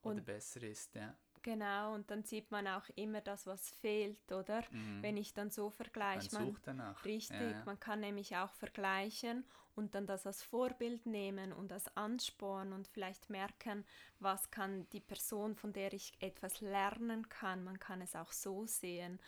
Oder 0.01 0.15
und, 0.17 0.25
besser 0.25 0.63
ist, 0.63 0.95
ja. 0.95 1.15
Genau, 1.43 1.95
und 1.95 2.11
dann 2.11 2.23
sieht 2.23 2.51
man 2.51 2.69
auch 2.69 2.89
immer 2.95 3.21
das, 3.21 3.47
was 3.47 3.71
fehlt, 3.81 4.31
oder? 4.31 4.63
Mhm. 4.71 5.03
Wenn 5.03 5.17
ich 5.17 5.35
dann 5.35 5.51
so 5.51 5.71
vergleiche. 5.71 6.35
Man 6.35 6.47
sucht 6.47 6.63
danach. 6.67 7.05
Richtig, 7.05 7.41
ja. 7.41 7.63
man 7.65 7.81
kann 7.81 8.01
nämlich 8.01 8.37
auch 8.37 8.53
vergleichen 8.53 9.45
und 9.75 9.95
dann 9.95 10.07
das 10.07 10.27
als 10.27 10.43
Vorbild 10.43 11.07
nehmen 11.07 11.53
und 11.53 11.73
als 11.73 11.97
Ansporn 11.97 12.73
und 12.73 12.87
vielleicht 12.87 13.31
merken, 13.31 13.85
was 14.21 14.51
kann 14.51 14.89
die 14.91 15.01
Person, 15.01 15.57
von 15.57 15.73
der 15.73 15.93
ich 15.93 16.13
etwas 16.21 16.61
lernen 16.61 17.29
kann. 17.29 17.65
Man 17.65 17.79
kann 17.81 18.03
es 18.03 18.15
auch 18.15 18.33
so 18.33 18.67
sehen. 18.67 19.19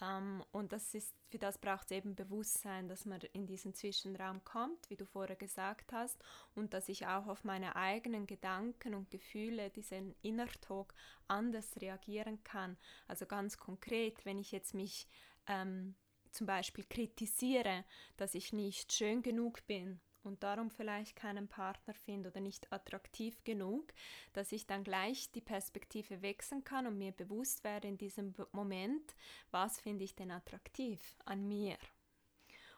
Ähm, 0.00 0.42
und 0.52 0.72
das 0.72 0.94
ist, 0.94 1.14
für 1.28 1.38
das 1.38 1.58
braucht 1.58 1.90
es 1.90 1.96
eben 1.96 2.14
Bewusstsein, 2.14 2.88
dass 2.88 3.04
man 3.04 3.20
in 3.32 3.46
diesen 3.46 3.74
Zwischenraum 3.74 4.42
kommt, 4.44 4.88
wie 4.90 4.96
du 4.96 5.04
vorher 5.04 5.36
gesagt 5.36 5.92
hast, 5.92 6.22
und 6.54 6.74
dass 6.74 6.88
ich 6.88 7.06
auch 7.06 7.26
auf 7.26 7.44
meine 7.44 7.76
eigenen 7.76 8.26
Gedanken 8.26 8.94
und 8.94 9.10
Gefühle, 9.10 9.70
diesen 9.70 10.14
Inner 10.22 10.48
Talk, 10.60 10.94
anders 11.28 11.80
reagieren 11.80 12.42
kann. 12.44 12.76
Also 13.06 13.26
ganz 13.26 13.58
konkret, 13.58 14.24
wenn 14.24 14.38
ich 14.38 14.52
jetzt 14.52 14.74
mich 14.74 15.06
ähm, 15.46 15.94
zum 16.30 16.46
Beispiel 16.46 16.84
kritisiere, 16.84 17.84
dass 18.16 18.34
ich 18.34 18.52
nicht 18.52 18.92
schön 18.92 19.22
genug 19.22 19.66
bin 19.66 20.00
und 20.22 20.42
darum 20.42 20.70
vielleicht 20.70 21.16
keinen 21.16 21.48
Partner 21.48 21.94
finde 21.94 22.30
oder 22.30 22.40
nicht 22.40 22.72
attraktiv 22.72 23.42
genug, 23.44 23.92
dass 24.32 24.52
ich 24.52 24.66
dann 24.66 24.84
gleich 24.84 25.30
die 25.32 25.40
Perspektive 25.40 26.22
wechseln 26.22 26.64
kann 26.64 26.86
und 26.86 26.98
mir 26.98 27.12
bewusst 27.12 27.64
werde 27.64 27.88
in 27.88 27.98
diesem 27.98 28.34
Moment, 28.52 29.14
was 29.50 29.80
finde 29.80 30.04
ich 30.04 30.14
denn 30.14 30.30
attraktiv 30.30 31.16
an 31.24 31.46
mir. 31.46 31.76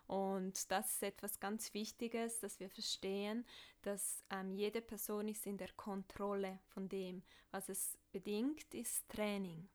Und 0.06 0.70
das 0.70 0.92
ist 0.92 1.02
etwas 1.02 1.40
ganz 1.40 1.72
Wichtiges, 1.74 2.40
dass 2.40 2.60
wir 2.60 2.68
verstehen, 2.68 3.46
dass 3.82 4.22
ähm, 4.30 4.52
jede 4.52 4.82
Person 4.82 5.28
ist 5.28 5.46
in 5.46 5.56
der 5.56 5.72
Kontrolle 5.72 6.58
von 6.66 6.88
dem. 6.88 7.22
Was 7.50 7.68
es 7.68 7.98
bedingt, 8.10 8.74
ist 8.74 9.08
Training. 9.08 9.68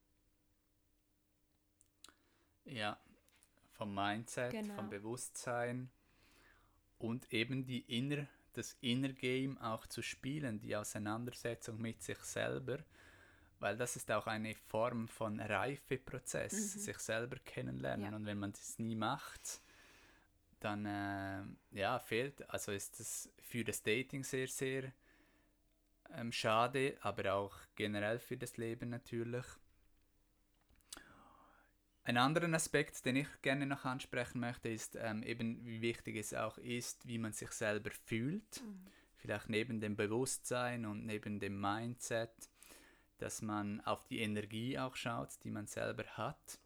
Ja, 2.65 2.99
vom 3.71 3.95
Mindset, 3.95 4.51
genau. 4.51 4.75
vom 4.75 4.89
Bewusstsein 4.89 5.89
und 6.99 7.31
eben 7.31 7.65
die 7.65 7.81
inner, 7.81 8.27
das 8.53 8.75
Inner 8.81 9.13
Game 9.13 9.57
auch 9.59 9.85
zu 9.87 10.01
spielen, 10.01 10.59
die 10.59 10.75
Auseinandersetzung 10.75 11.79
mit 11.79 12.01
sich 12.01 12.17
selber, 12.19 12.79
weil 13.59 13.77
das 13.77 13.95
ist 13.95 14.11
auch 14.11 14.27
eine 14.27 14.55
Form 14.55 15.07
von 15.07 15.39
Reifeprozess, 15.39 16.53
mhm. 16.53 16.79
sich 16.79 16.97
selber 16.99 17.37
kennenlernen. 17.43 18.11
Ja. 18.11 18.15
Und 18.15 18.25
wenn 18.25 18.39
man 18.39 18.51
das 18.51 18.79
nie 18.79 18.95
macht, 18.95 19.61
dann 20.59 20.85
äh, 20.85 21.43
ja, 21.77 21.99
fehlt, 21.99 22.49
also 22.49 22.71
ist 22.71 22.99
das 22.99 23.29
für 23.41 23.63
das 23.63 23.83
Dating 23.83 24.23
sehr, 24.23 24.47
sehr 24.47 24.91
ähm, 26.13 26.31
schade, 26.31 26.97
aber 27.01 27.33
auch 27.33 27.55
generell 27.75 28.19
für 28.19 28.37
das 28.37 28.57
Leben 28.57 28.89
natürlich. 28.89 29.45
Ein 32.07 32.15
anderer 32.15 32.53
Aspekt, 32.53 33.05
den 33.05 33.17
ich 33.17 33.27
gerne 33.41 33.65
noch 33.65 33.83
ansprechen 33.83 34.39
möchte, 34.39 34.69
ist 34.69 34.95
ähm, 34.95 35.23
eben, 35.23 35.65
wie 35.65 35.81
wichtig 35.81 36.15
es 36.15 36.33
auch 36.33 36.57
ist, 36.57 37.05
wie 37.05 37.17
man 37.17 37.33
sich 37.33 37.51
selber 37.51 37.91
fühlt. 38.05 38.63
Mhm. 38.63 38.85
Vielleicht 39.17 39.49
neben 39.49 39.81
dem 39.81 39.97
Bewusstsein 39.97 40.85
und 40.85 41.05
neben 41.05 41.41
dem 41.41 41.59
Mindset, 41.59 42.31
dass 43.17 43.41
man 43.41 43.81
auf 43.81 44.05
die 44.05 44.19
Energie 44.19 44.79
auch 44.79 44.95
schaut, 44.95 45.31
die 45.43 45.49
man 45.49 45.67
selber 45.67 46.05
hat 46.15 46.59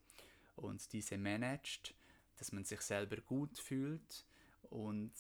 und 0.58 0.94
diese 0.94 1.18
managt, 1.18 1.96
dass 2.38 2.52
man 2.52 2.64
sich 2.64 2.82
selber 2.82 3.18
gut 3.18 3.58
fühlt. 3.58 4.28
Und 4.70 5.12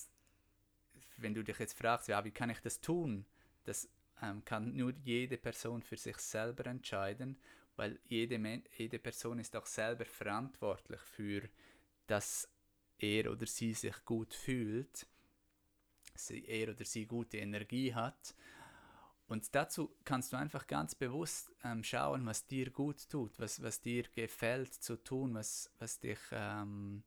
wenn 1.17 1.33
du 1.33 1.43
dich 1.43 1.57
jetzt 1.57 1.79
fragst, 1.79 2.09
ja, 2.09 2.23
wie 2.23 2.31
kann 2.31 2.51
ich 2.51 2.59
das 2.59 2.79
tun? 2.79 3.25
Das 3.63 3.89
ähm, 4.21 4.45
kann 4.45 4.75
nur 4.75 4.93
jede 5.03 5.37
Person 5.37 5.81
für 5.81 5.97
sich 5.97 6.17
selber 6.17 6.67
entscheiden 6.67 7.39
weil 7.75 7.99
jede, 8.05 8.61
jede 8.77 8.99
Person 8.99 9.39
ist 9.39 9.55
auch 9.55 9.65
selber 9.65 10.05
verantwortlich 10.05 11.01
für, 11.01 11.49
dass 12.07 12.49
er 12.97 13.31
oder 13.31 13.45
sie 13.45 13.73
sich 13.73 14.05
gut 14.05 14.33
fühlt, 14.33 15.07
er 16.29 16.69
oder 16.69 16.85
sie 16.85 17.05
gute 17.05 17.37
Energie 17.37 17.93
hat. 17.93 18.35
Und 19.27 19.55
dazu 19.55 19.95
kannst 20.03 20.33
du 20.33 20.37
einfach 20.37 20.67
ganz 20.67 20.93
bewusst 20.93 21.53
ähm, 21.63 21.83
schauen, 21.83 22.25
was 22.25 22.47
dir 22.47 22.69
gut 22.69 23.09
tut, 23.09 23.39
was, 23.39 23.61
was 23.63 23.79
dir 23.79 24.03
gefällt 24.13 24.73
zu 24.73 25.01
tun, 25.01 25.33
was, 25.33 25.71
was 25.79 25.99
dich, 25.99 26.19
ähm, 26.31 27.03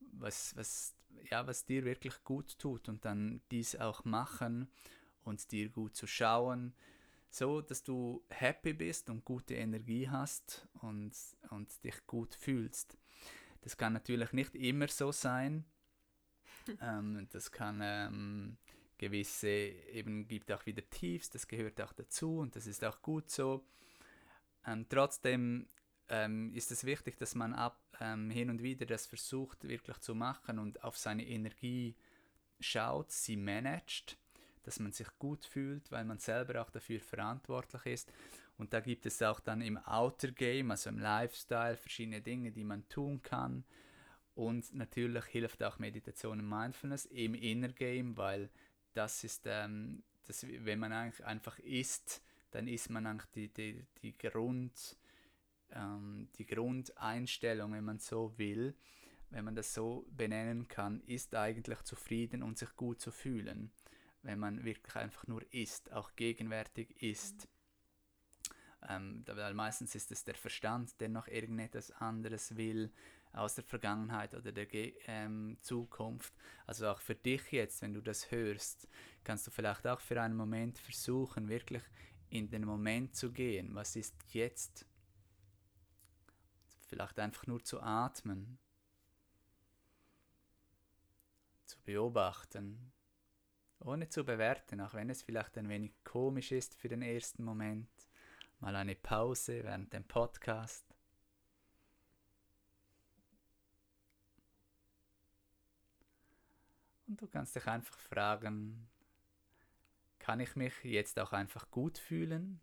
was, 0.00 0.56
was, 0.56 0.96
ja, 1.30 1.46
was 1.46 1.64
dir 1.64 1.84
wirklich 1.84 2.24
gut 2.24 2.58
tut 2.58 2.88
und 2.88 3.04
dann 3.04 3.40
dies 3.52 3.76
auch 3.76 4.04
machen 4.04 4.68
und 5.22 5.52
dir 5.52 5.68
gut 5.68 5.94
zu 5.94 6.08
schauen, 6.08 6.74
so, 7.30 7.60
dass 7.60 7.82
du 7.82 8.24
happy 8.28 8.72
bist 8.72 9.10
und 9.10 9.24
gute 9.24 9.54
Energie 9.54 10.08
hast 10.08 10.66
und, 10.80 11.12
und 11.50 11.84
dich 11.84 12.06
gut 12.06 12.34
fühlst. 12.34 12.98
Das 13.62 13.76
kann 13.76 13.92
natürlich 13.92 14.32
nicht 14.32 14.54
immer 14.54 14.88
so 14.88 15.12
sein. 15.12 15.64
ähm, 16.80 17.28
das 17.30 17.50
kann 17.50 17.80
ähm, 17.82 18.56
gewisse, 18.96 19.48
eben 19.48 20.26
gibt 20.26 20.50
auch 20.52 20.66
wieder 20.66 20.88
Tiefs, 20.90 21.30
das 21.30 21.46
gehört 21.46 21.80
auch 21.80 21.92
dazu 21.92 22.38
und 22.38 22.56
das 22.56 22.66
ist 22.66 22.84
auch 22.84 23.00
gut 23.02 23.30
so. 23.30 23.64
Ähm, 24.66 24.86
trotzdem 24.88 25.68
ähm, 26.08 26.52
ist 26.54 26.70
es 26.70 26.84
wichtig, 26.84 27.16
dass 27.18 27.34
man 27.34 27.52
ab, 27.54 27.80
ähm, 28.00 28.30
hin 28.30 28.50
und 28.50 28.62
wieder 28.62 28.86
das 28.86 29.06
versucht 29.06 29.66
wirklich 29.66 29.98
zu 29.98 30.14
machen 30.14 30.58
und 30.58 30.82
auf 30.82 30.96
seine 30.96 31.26
Energie 31.26 31.96
schaut, 32.60 33.12
sie 33.12 33.36
managt 33.36 34.18
dass 34.68 34.80
man 34.80 34.92
sich 34.92 35.08
gut 35.18 35.46
fühlt, 35.46 35.90
weil 35.90 36.04
man 36.04 36.18
selber 36.18 36.60
auch 36.60 36.68
dafür 36.68 37.00
verantwortlich 37.00 37.86
ist. 37.86 38.12
Und 38.58 38.74
da 38.74 38.80
gibt 38.80 39.06
es 39.06 39.22
auch 39.22 39.40
dann 39.40 39.62
im 39.62 39.78
Outer 39.78 40.30
Game, 40.30 40.70
also 40.70 40.90
im 40.90 40.98
Lifestyle, 40.98 41.78
verschiedene 41.78 42.20
Dinge, 42.20 42.52
die 42.52 42.64
man 42.64 42.86
tun 42.90 43.22
kann. 43.22 43.64
Und 44.34 44.74
natürlich 44.74 45.24
hilft 45.24 45.62
auch 45.62 45.78
Meditation 45.78 46.40
und 46.40 46.48
Mindfulness 46.48 47.06
im 47.06 47.32
Inner 47.34 47.68
Game, 47.68 48.18
weil 48.18 48.50
das 48.92 49.24
ist, 49.24 49.46
ähm, 49.46 50.02
das, 50.26 50.46
wenn 50.46 50.78
man 50.78 50.92
eigentlich 50.92 51.24
einfach 51.24 51.58
isst, 51.60 52.22
dann 52.50 52.68
ist 52.68 52.90
man 52.90 53.06
eigentlich 53.06 53.30
die, 53.30 53.48
die, 53.48 53.86
die, 54.02 54.18
Grund, 54.18 54.98
ähm, 55.70 56.28
die 56.36 56.44
Grundeinstellung, 56.44 57.72
wenn 57.72 57.84
man 57.84 58.00
so 58.00 58.36
will, 58.36 58.74
wenn 59.30 59.46
man 59.46 59.54
das 59.54 59.72
so 59.72 60.06
benennen 60.10 60.68
kann, 60.68 61.00
ist 61.06 61.34
eigentlich 61.34 61.80
zufrieden 61.84 62.42
und 62.42 62.58
sich 62.58 62.76
gut 62.76 63.00
zu 63.00 63.10
fühlen 63.10 63.72
wenn 64.28 64.38
man 64.38 64.62
wirklich 64.62 64.94
einfach 64.94 65.26
nur 65.26 65.42
ist, 65.54 65.90
auch 65.90 66.14
gegenwärtig 66.14 67.02
ist. 67.02 67.48
Ähm, 68.86 69.24
weil 69.26 69.54
meistens 69.54 69.94
ist 69.94 70.12
es 70.12 70.22
der 70.22 70.34
Verstand, 70.34 71.00
der 71.00 71.08
noch 71.08 71.28
irgendetwas 71.28 71.90
anderes 71.92 72.54
will 72.54 72.92
aus 73.32 73.54
der 73.54 73.64
Vergangenheit 73.64 74.34
oder 74.34 74.52
der 74.52 74.66
Ge 74.66 74.94
ähm, 75.06 75.56
Zukunft. 75.62 76.34
Also 76.66 76.88
auch 76.88 77.00
für 77.00 77.14
dich 77.14 77.50
jetzt, 77.52 77.80
wenn 77.80 77.94
du 77.94 78.02
das 78.02 78.30
hörst, 78.30 78.86
kannst 79.24 79.46
du 79.46 79.50
vielleicht 79.50 79.86
auch 79.86 80.00
für 80.00 80.20
einen 80.20 80.36
Moment 80.36 80.78
versuchen, 80.78 81.48
wirklich 81.48 81.82
in 82.28 82.50
den 82.50 82.66
Moment 82.66 83.16
zu 83.16 83.32
gehen. 83.32 83.74
Was 83.74 83.96
ist 83.96 84.14
jetzt? 84.34 84.84
Vielleicht 86.86 87.18
einfach 87.18 87.46
nur 87.46 87.64
zu 87.64 87.80
atmen, 87.80 88.58
zu 91.64 91.78
beobachten, 91.80 92.92
ohne 93.80 94.08
zu 94.08 94.24
bewerten, 94.24 94.80
auch 94.80 94.94
wenn 94.94 95.10
es 95.10 95.22
vielleicht 95.22 95.56
ein 95.56 95.68
wenig 95.68 95.92
komisch 96.04 96.52
ist 96.52 96.74
für 96.74 96.88
den 96.88 97.02
ersten 97.02 97.44
Moment. 97.44 97.88
Mal 98.60 98.74
eine 98.74 98.96
Pause 98.96 99.62
während 99.62 99.92
dem 99.92 100.04
Podcast. 100.04 100.84
Und 107.06 107.22
du 107.22 107.26
kannst 107.28 107.56
dich 107.56 107.66
einfach 107.66 107.98
fragen, 107.98 108.88
kann 110.18 110.40
ich 110.40 110.56
mich 110.56 110.74
jetzt 110.84 111.18
auch 111.18 111.32
einfach 111.32 111.70
gut 111.70 111.96
fühlen? 111.96 112.60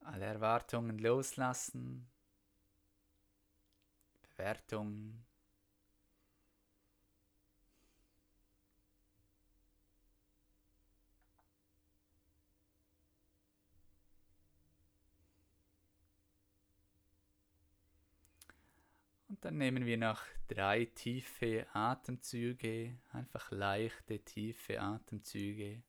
Alle 0.00 0.26
Erwartungen 0.26 0.98
loslassen 0.98 2.08
Wertung. 4.38 5.24
Und 19.28 19.44
dann 19.44 19.58
nehmen 19.58 19.84
wir 19.84 19.98
noch 19.98 20.22
drei 20.48 20.86
tiefe 20.86 21.66
Atemzüge, 21.74 22.98
einfach 23.12 23.50
leichte, 23.50 24.20
tiefe 24.20 24.80
Atemzüge. 24.80 25.82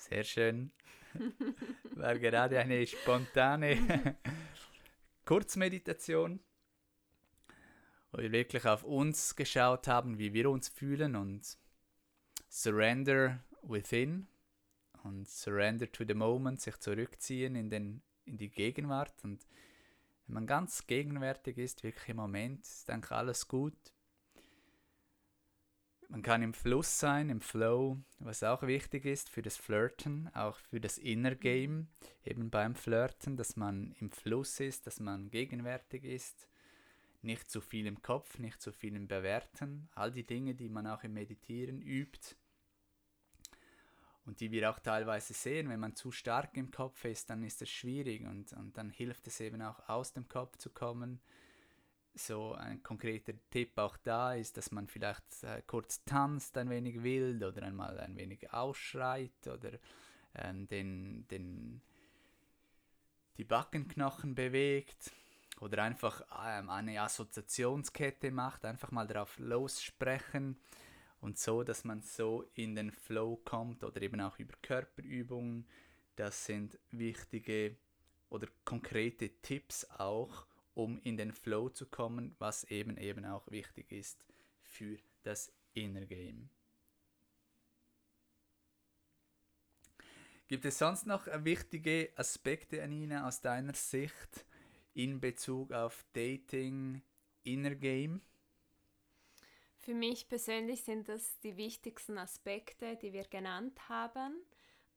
Sehr 0.00 0.24
schön. 0.24 0.72
War 1.94 2.18
gerade 2.18 2.58
eine 2.58 2.86
spontane 2.86 4.16
Kurzmeditation, 5.26 6.40
wo 8.10 8.22
wir 8.22 8.32
wirklich 8.32 8.64
auf 8.64 8.82
uns 8.82 9.36
geschaut 9.36 9.88
haben, 9.88 10.18
wie 10.18 10.32
wir 10.32 10.48
uns 10.48 10.70
fühlen 10.70 11.16
und 11.16 11.58
Surrender 12.48 13.44
within 13.62 14.26
und 15.04 15.28
Surrender 15.28 15.92
to 15.92 16.04
the 16.08 16.14
Moment, 16.14 16.62
sich 16.62 16.78
zurückziehen 16.78 17.54
in, 17.54 17.68
den, 17.68 18.02
in 18.24 18.38
die 18.38 18.50
Gegenwart. 18.50 19.22
Und 19.22 19.46
wenn 20.26 20.34
man 20.34 20.46
ganz 20.46 20.86
gegenwärtig 20.86 21.58
ist, 21.58 21.82
wirklich 21.82 22.08
im 22.08 22.16
Moment, 22.16 22.64
ist 22.64 22.88
eigentlich 22.88 23.12
alles 23.12 23.46
gut. 23.46 23.76
Man 26.10 26.22
kann 26.22 26.42
im 26.42 26.54
Fluss 26.54 26.98
sein, 26.98 27.30
im 27.30 27.40
Flow, 27.40 27.96
was 28.18 28.42
auch 28.42 28.62
wichtig 28.62 29.04
ist 29.04 29.30
für 29.30 29.42
das 29.42 29.56
Flirten, 29.56 30.28
auch 30.34 30.58
für 30.58 30.80
das 30.80 30.98
Inner 30.98 31.36
Game, 31.36 31.86
eben 32.24 32.50
beim 32.50 32.74
Flirten, 32.74 33.36
dass 33.36 33.56
man 33.56 33.94
im 34.00 34.10
Fluss 34.10 34.58
ist, 34.58 34.88
dass 34.88 34.98
man 34.98 35.30
gegenwärtig 35.30 36.02
ist, 36.04 36.48
nicht 37.22 37.48
zu 37.48 37.60
viel 37.60 37.86
im 37.86 38.02
Kopf, 38.02 38.38
nicht 38.40 38.60
zu 38.60 38.72
viel 38.72 38.96
im 38.96 39.06
Bewerten, 39.06 39.88
all 39.94 40.10
die 40.10 40.26
Dinge, 40.26 40.54
die 40.54 40.68
man 40.68 40.88
auch 40.88 41.04
im 41.04 41.12
Meditieren 41.12 41.80
übt 41.80 42.34
und 44.24 44.40
die 44.40 44.50
wir 44.50 44.68
auch 44.68 44.80
teilweise 44.80 45.32
sehen, 45.32 45.68
wenn 45.68 45.80
man 45.80 45.94
zu 45.94 46.10
stark 46.10 46.56
im 46.56 46.72
Kopf 46.72 47.04
ist, 47.04 47.30
dann 47.30 47.44
ist 47.44 47.62
es 47.62 47.70
schwierig 47.70 48.26
und, 48.26 48.52
und 48.54 48.76
dann 48.76 48.90
hilft 48.90 49.28
es 49.28 49.38
eben 49.38 49.62
auch 49.62 49.88
aus 49.88 50.12
dem 50.12 50.26
Kopf 50.26 50.56
zu 50.56 50.70
kommen, 50.70 51.20
so 52.14 52.54
ein 52.54 52.82
konkreter 52.82 53.32
Tipp 53.50 53.78
auch 53.78 53.96
da 53.98 54.34
ist, 54.34 54.56
dass 54.56 54.72
man 54.72 54.88
vielleicht 54.88 55.42
äh, 55.42 55.62
kurz 55.66 56.04
tanzt, 56.04 56.56
ein 56.58 56.70
wenig 56.70 57.02
wild 57.02 57.42
oder 57.42 57.62
einmal 57.62 57.98
ein 58.00 58.16
wenig 58.16 58.52
ausschreit 58.52 59.46
oder 59.46 59.78
ähm, 60.34 60.66
den, 60.68 61.26
den, 61.28 61.80
die 63.36 63.44
Backenknochen 63.44 64.34
bewegt 64.34 65.12
oder 65.60 65.82
einfach 65.82 66.22
ähm, 66.44 66.70
eine 66.70 67.00
Assoziationskette 67.00 68.30
macht, 68.30 68.64
einfach 68.64 68.90
mal 68.90 69.06
darauf 69.06 69.38
lossprechen 69.38 70.56
und 71.20 71.38
so, 71.38 71.62
dass 71.62 71.84
man 71.84 72.00
so 72.00 72.44
in 72.54 72.74
den 72.74 72.90
Flow 72.90 73.36
kommt 73.44 73.84
oder 73.84 74.00
eben 74.02 74.20
auch 74.20 74.38
über 74.38 74.54
Körperübungen. 74.62 75.66
Das 76.16 76.46
sind 76.46 76.78
wichtige 76.90 77.76
oder 78.30 78.46
konkrete 78.64 79.28
Tipps 79.42 79.84
auch, 79.90 80.46
um 80.80 80.98
in 81.02 81.18
den 81.18 81.32
Flow 81.32 81.68
zu 81.68 81.84
kommen, 81.84 82.34
was 82.38 82.64
eben 82.64 82.96
eben 82.96 83.26
auch 83.26 83.50
wichtig 83.50 83.92
ist 83.92 84.24
für 84.62 84.96
das 85.22 85.52
Inner 85.74 86.06
Game. 86.06 86.48
Gibt 90.48 90.64
es 90.64 90.78
sonst 90.78 91.06
noch 91.06 91.26
wichtige 91.44 92.10
Aspekte, 92.16 92.82
Anina, 92.82 93.28
aus 93.28 93.42
deiner 93.42 93.74
Sicht 93.74 94.46
in 94.94 95.20
Bezug 95.20 95.70
auf 95.72 96.04
Dating, 96.14 97.02
Inner 97.44 97.74
Game? 97.74 98.22
Für 99.76 99.94
mich 99.94 100.28
persönlich 100.28 100.82
sind 100.82 101.08
das 101.08 101.38
die 101.40 101.56
wichtigsten 101.56 102.16
Aspekte, 102.16 102.96
die 102.96 103.12
wir 103.12 103.24
genannt 103.24 103.88
haben. 103.88 104.34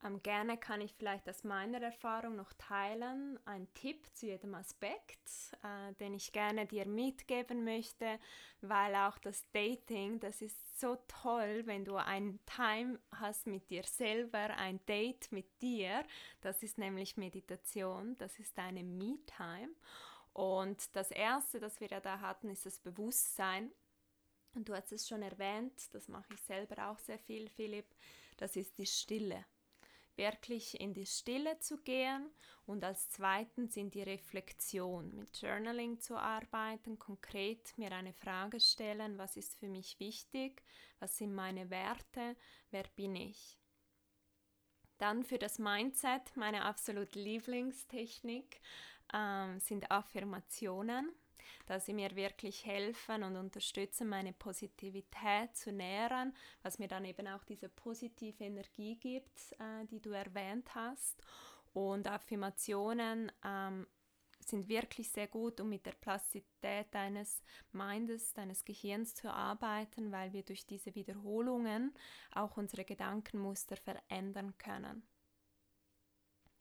Ähm, 0.03 0.21
gerne 0.21 0.57
kann 0.57 0.81
ich 0.81 0.93
vielleicht 0.93 1.29
aus 1.29 1.43
meiner 1.43 1.81
Erfahrung 1.81 2.35
noch 2.35 2.51
teilen, 2.53 3.39
einen 3.45 3.73
Tipp 3.73 4.05
zu 4.13 4.25
jedem 4.25 4.53
Aspekt, 4.53 5.29
äh, 5.63 5.93
den 5.93 6.13
ich 6.13 6.33
gerne 6.33 6.65
dir 6.65 6.85
mitgeben 6.85 7.63
möchte, 7.63 8.19
weil 8.61 8.95
auch 8.95 9.17
das 9.19 9.49
Dating, 9.53 10.19
das 10.19 10.41
ist 10.41 10.79
so 10.79 10.97
toll, 11.07 11.63
wenn 11.65 11.85
du 11.85 11.95
ein 11.95 12.39
Time 12.45 12.99
hast 13.11 13.47
mit 13.47 13.69
dir 13.69 13.83
selber, 13.83 14.49
ein 14.57 14.85
Date 14.87 15.31
mit 15.31 15.61
dir, 15.61 16.03
das 16.41 16.63
ist 16.63 16.77
nämlich 16.77 17.15
Meditation, 17.15 18.15
das 18.17 18.39
ist 18.39 18.57
deine 18.57 18.83
Me-Time. 18.83 19.69
Und 20.33 20.95
das 20.95 21.11
Erste, 21.11 21.59
das 21.59 21.79
wir 21.79 21.87
ja 21.87 22.01
da 22.01 22.19
hatten, 22.19 22.49
ist 22.49 22.65
das 22.65 22.79
Bewusstsein. 22.79 23.71
Und 24.55 24.67
du 24.67 24.75
hast 24.75 24.91
es 24.91 25.07
schon 25.07 25.21
erwähnt, 25.21 25.93
das 25.93 26.07
mache 26.09 26.33
ich 26.33 26.41
selber 26.41 26.89
auch 26.89 26.99
sehr 26.99 27.19
viel, 27.19 27.47
Philipp, 27.49 27.85
das 28.37 28.55
ist 28.55 28.77
die 28.77 28.85
Stille 28.85 29.45
wirklich 30.17 30.79
in 30.79 30.93
die 30.93 31.05
Stille 31.05 31.59
zu 31.59 31.77
gehen 31.77 32.29
und 32.65 32.83
als 32.83 33.09
zweitens 33.09 33.75
in 33.77 33.89
die 33.89 34.03
Reflexion, 34.03 35.15
mit 35.15 35.41
Journaling 35.41 35.99
zu 35.99 36.15
arbeiten, 36.15 36.97
konkret 36.99 37.77
mir 37.77 37.91
eine 37.91 38.13
Frage 38.13 38.59
stellen, 38.59 39.17
was 39.17 39.35
ist 39.37 39.57
für 39.59 39.67
mich 39.67 39.99
wichtig, 39.99 40.63
was 40.99 41.17
sind 41.17 41.33
meine 41.33 41.69
Werte, 41.69 42.35
wer 42.71 42.83
bin 42.95 43.15
ich. 43.15 43.59
Dann 44.97 45.23
für 45.23 45.37
das 45.37 45.59
Mindset, 45.59 46.35
meine 46.35 46.63
absolut 46.63 47.15
Lieblingstechnik 47.15 48.61
ähm, 49.13 49.59
sind 49.59 49.91
Affirmationen 49.91 51.11
dass 51.65 51.85
sie 51.85 51.93
mir 51.93 52.15
wirklich 52.15 52.65
helfen 52.65 53.23
und 53.23 53.35
unterstützen, 53.35 54.09
meine 54.09 54.33
Positivität 54.33 55.55
zu 55.55 55.71
nähren, 55.71 56.33
was 56.61 56.79
mir 56.79 56.87
dann 56.87 57.05
eben 57.05 57.27
auch 57.27 57.43
diese 57.43 57.69
positive 57.69 58.43
Energie 58.43 58.95
gibt, 58.95 59.53
äh, 59.53 59.85
die 59.89 60.01
du 60.01 60.11
erwähnt 60.11 60.73
hast. 60.75 61.21
Und 61.73 62.07
Affirmationen 62.07 63.31
ähm, 63.43 63.87
sind 64.49 64.67
wirklich 64.67 65.09
sehr 65.09 65.27
gut, 65.27 65.59
um 65.59 65.69
mit 65.69 65.85
der 65.85 65.93
Plastizität 65.93 66.87
deines 66.91 67.41
Mindes, 67.71 68.33
deines 68.33 68.63
Gehirns 68.65 69.15
zu 69.15 69.31
arbeiten, 69.31 70.11
weil 70.11 70.33
wir 70.33 70.43
durch 70.43 70.65
diese 70.65 70.93
Wiederholungen 70.95 71.93
auch 72.31 72.57
unsere 72.57 72.85
Gedankenmuster 72.85 73.77
verändern 73.77 74.57
können. 74.57 75.03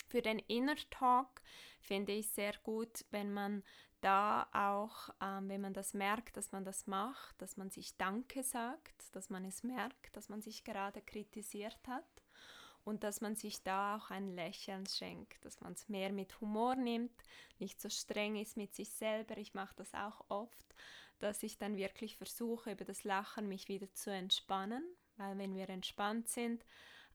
Für 0.08 0.22
den 0.22 0.40
Inner 0.40 0.76
Talk 0.90 1.40
finde 1.80 2.12
ich 2.12 2.30
sehr 2.30 2.54
gut, 2.62 3.04
wenn 3.10 3.32
man 3.32 3.62
da 4.02 4.48
auch, 4.52 5.10
ähm, 5.22 5.48
wenn 5.48 5.60
man 5.60 5.72
das 5.72 5.94
merkt, 5.94 6.36
dass 6.36 6.52
man 6.52 6.64
das 6.64 6.86
macht, 6.86 7.40
dass 7.40 7.56
man 7.56 7.70
sich 7.70 7.96
Danke 7.96 8.42
sagt, 8.42 9.14
dass 9.14 9.30
man 9.30 9.44
es 9.44 9.62
merkt, 9.62 10.14
dass 10.16 10.28
man 10.28 10.42
sich 10.42 10.64
gerade 10.64 11.00
kritisiert 11.00 11.78
hat 11.86 12.22
und 12.84 13.04
dass 13.04 13.20
man 13.20 13.36
sich 13.36 13.62
da 13.62 13.96
auch 13.96 14.10
ein 14.10 14.34
Lächeln 14.34 14.86
schenkt, 14.86 15.44
dass 15.44 15.60
man 15.60 15.72
es 15.72 15.88
mehr 15.88 16.12
mit 16.12 16.40
Humor 16.40 16.74
nimmt, 16.74 17.22
nicht 17.58 17.80
so 17.80 17.88
streng 17.88 18.36
ist 18.36 18.56
mit 18.56 18.74
sich 18.74 18.90
selber. 18.90 19.38
Ich 19.38 19.54
mache 19.54 19.74
das 19.76 19.94
auch 19.94 20.24
oft, 20.28 20.74
dass 21.20 21.42
ich 21.44 21.56
dann 21.56 21.76
wirklich 21.76 22.16
versuche, 22.16 22.72
über 22.72 22.84
das 22.84 23.04
Lachen 23.04 23.48
mich 23.48 23.68
wieder 23.68 23.92
zu 23.94 24.10
entspannen, 24.10 24.84
weil 25.16 25.38
wenn 25.38 25.54
wir 25.54 25.68
entspannt 25.70 26.28
sind, 26.28 26.64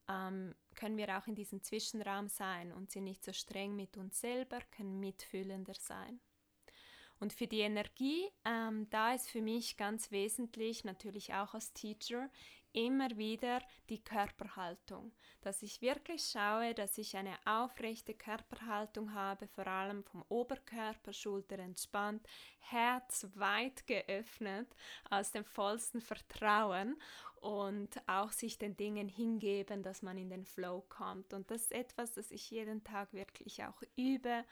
ähm, 0.08 0.56
können 0.76 0.96
wir 0.96 1.18
auch 1.18 1.28
in 1.28 1.36
diesem 1.36 1.62
Zwischenraum 1.62 2.30
sein 2.30 2.72
und 2.72 2.92
sind 2.92 3.04
nicht 3.04 3.26
so 3.26 3.34
streng 3.34 3.76
mit 3.76 3.98
uns 3.98 4.22
selber, 4.22 4.60
können 4.72 5.02
mitfühlender 5.02 5.74
sein. 5.74 6.22
Und 7.20 7.34
für 7.34 7.48
die 7.48 7.62
Energie, 7.62 8.30
ähm, 8.46 8.88
da 8.90 9.14
ist 9.14 9.30
für 9.30 9.42
mich 9.42 9.78
ganz 9.78 10.12
wesentlich, 10.12 10.84
natürlich 10.84 11.34
auch 11.34 11.54
als 11.54 11.74
Teacher, 11.74 12.30
immer 12.74 13.10
wieder 13.18 13.62
die 13.90 14.04
Körperhaltung. 14.04 15.12
Dass 15.42 15.64
ich 15.64 15.82
wirklich 15.82 16.24
schaue, 16.24 16.74
dass 16.76 16.98
ich 16.98 17.18
eine 17.18 17.36
aufrechte 17.46 18.14
Körperhaltung 18.14 19.14
habe, 19.14 19.48
vor 19.48 19.66
allem 19.66 20.04
vom 20.04 20.24
Oberkörper, 20.30 21.14
Schulter 21.14 21.58
entspannt, 21.58 22.28
Herz 22.60 23.28
weit 23.34 23.88
geöffnet, 23.88 24.68
aus 25.10 25.32
dem 25.32 25.46
vollsten 25.46 26.02
Vertrauen 26.02 27.02
und 27.42 27.90
auch 28.08 28.32
sich 28.32 28.58
den 28.58 28.78
Dingen 28.78 29.08
hingeben, 29.08 29.82
dass 29.82 30.02
man 30.02 30.18
in 30.18 30.30
den 30.30 30.46
Flow 30.46 30.84
kommt. 30.88 31.34
Und 31.34 31.50
das 31.50 31.64
ist 31.64 31.72
etwas, 31.72 32.14
das 32.14 32.30
ich 32.32 32.52
jeden 32.52 32.84
Tag 32.84 33.14
wirklich 33.14 33.64
auch 33.64 33.82
übe 33.96 34.44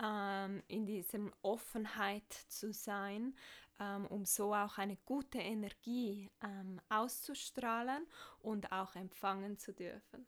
ähm, 0.00 0.62
in 0.68 0.86
dieser 0.86 1.18
Offenheit 1.42 2.32
zu 2.48 2.72
sein, 2.72 3.34
ähm, 3.80 4.06
um 4.06 4.24
so 4.24 4.54
auch 4.54 4.78
eine 4.78 4.96
gute 5.04 5.38
Energie 5.38 6.30
ähm, 6.42 6.80
auszustrahlen 6.88 8.06
und 8.40 8.72
auch 8.72 8.94
empfangen 8.94 9.58
zu 9.58 9.72
dürfen. 9.72 10.26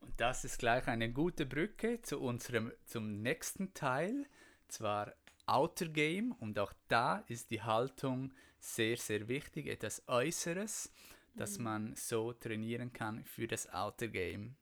Und 0.00 0.20
das 0.20 0.44
ist 0.44 0.58
gleich 0.58 0.86
eine 0.86 1.12
gute 1.12 1.46
Brücke 1.46 2.02
zu 2.02 2.20
unserem 2.20 2.72
zum 2.84 3.22
nächsten 3.22 3.72
Teil, 3.72 4.26
zwar 4.68 5.14
Outer 5.46 5.88
Game 5.88 6.32
und 6.32 6.58
auch 6.58 6.72
da 6.88 7.24
ist 7.28 7.50
die 7.50 7.62
Haltung 7.62 8.32
sehr 8.60 8.96
sehr 8.96 9.28
wichtig, 9.28 9.66
etwas 9.66 10.06
Äußeres, 10.06 10.92
das 11.34 11.58
mhm. 11.58 11.64
man 11.64 11.96
so 11.96 12.32
trainieren 12.32 12.92
kann 12.92 13.24
für 13.24 13.46
das 13.46 13.72
Outer 13.72 14.08
Game. 14.08 14.56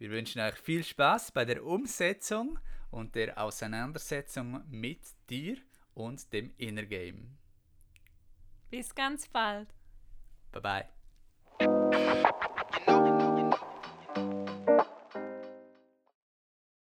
Wir 0.00 0.10
wünschen 0.10 0.40
euch 0.40 0.54
viel 0.54 0.82
Spaß 0.82 1.30
bei 1.30 1.44
der 1.44 1.62
Umsetzung 1.62 2.58
und 2.90 3.14
der 3.14 3.36
Auseinandersetzung 3.36 4.64
mit 4.70 5.02
dir 5.28 5.58
und 5.92 6.32
dem 6.32 6.54
Inner 6.56 6.84
Game. 6.84 7.36
Bis 8.70 8.94
ganz 8.94 9.28
bald. 9.28 9.68
Bye 10.52 10.62
bye. 10.62 10.99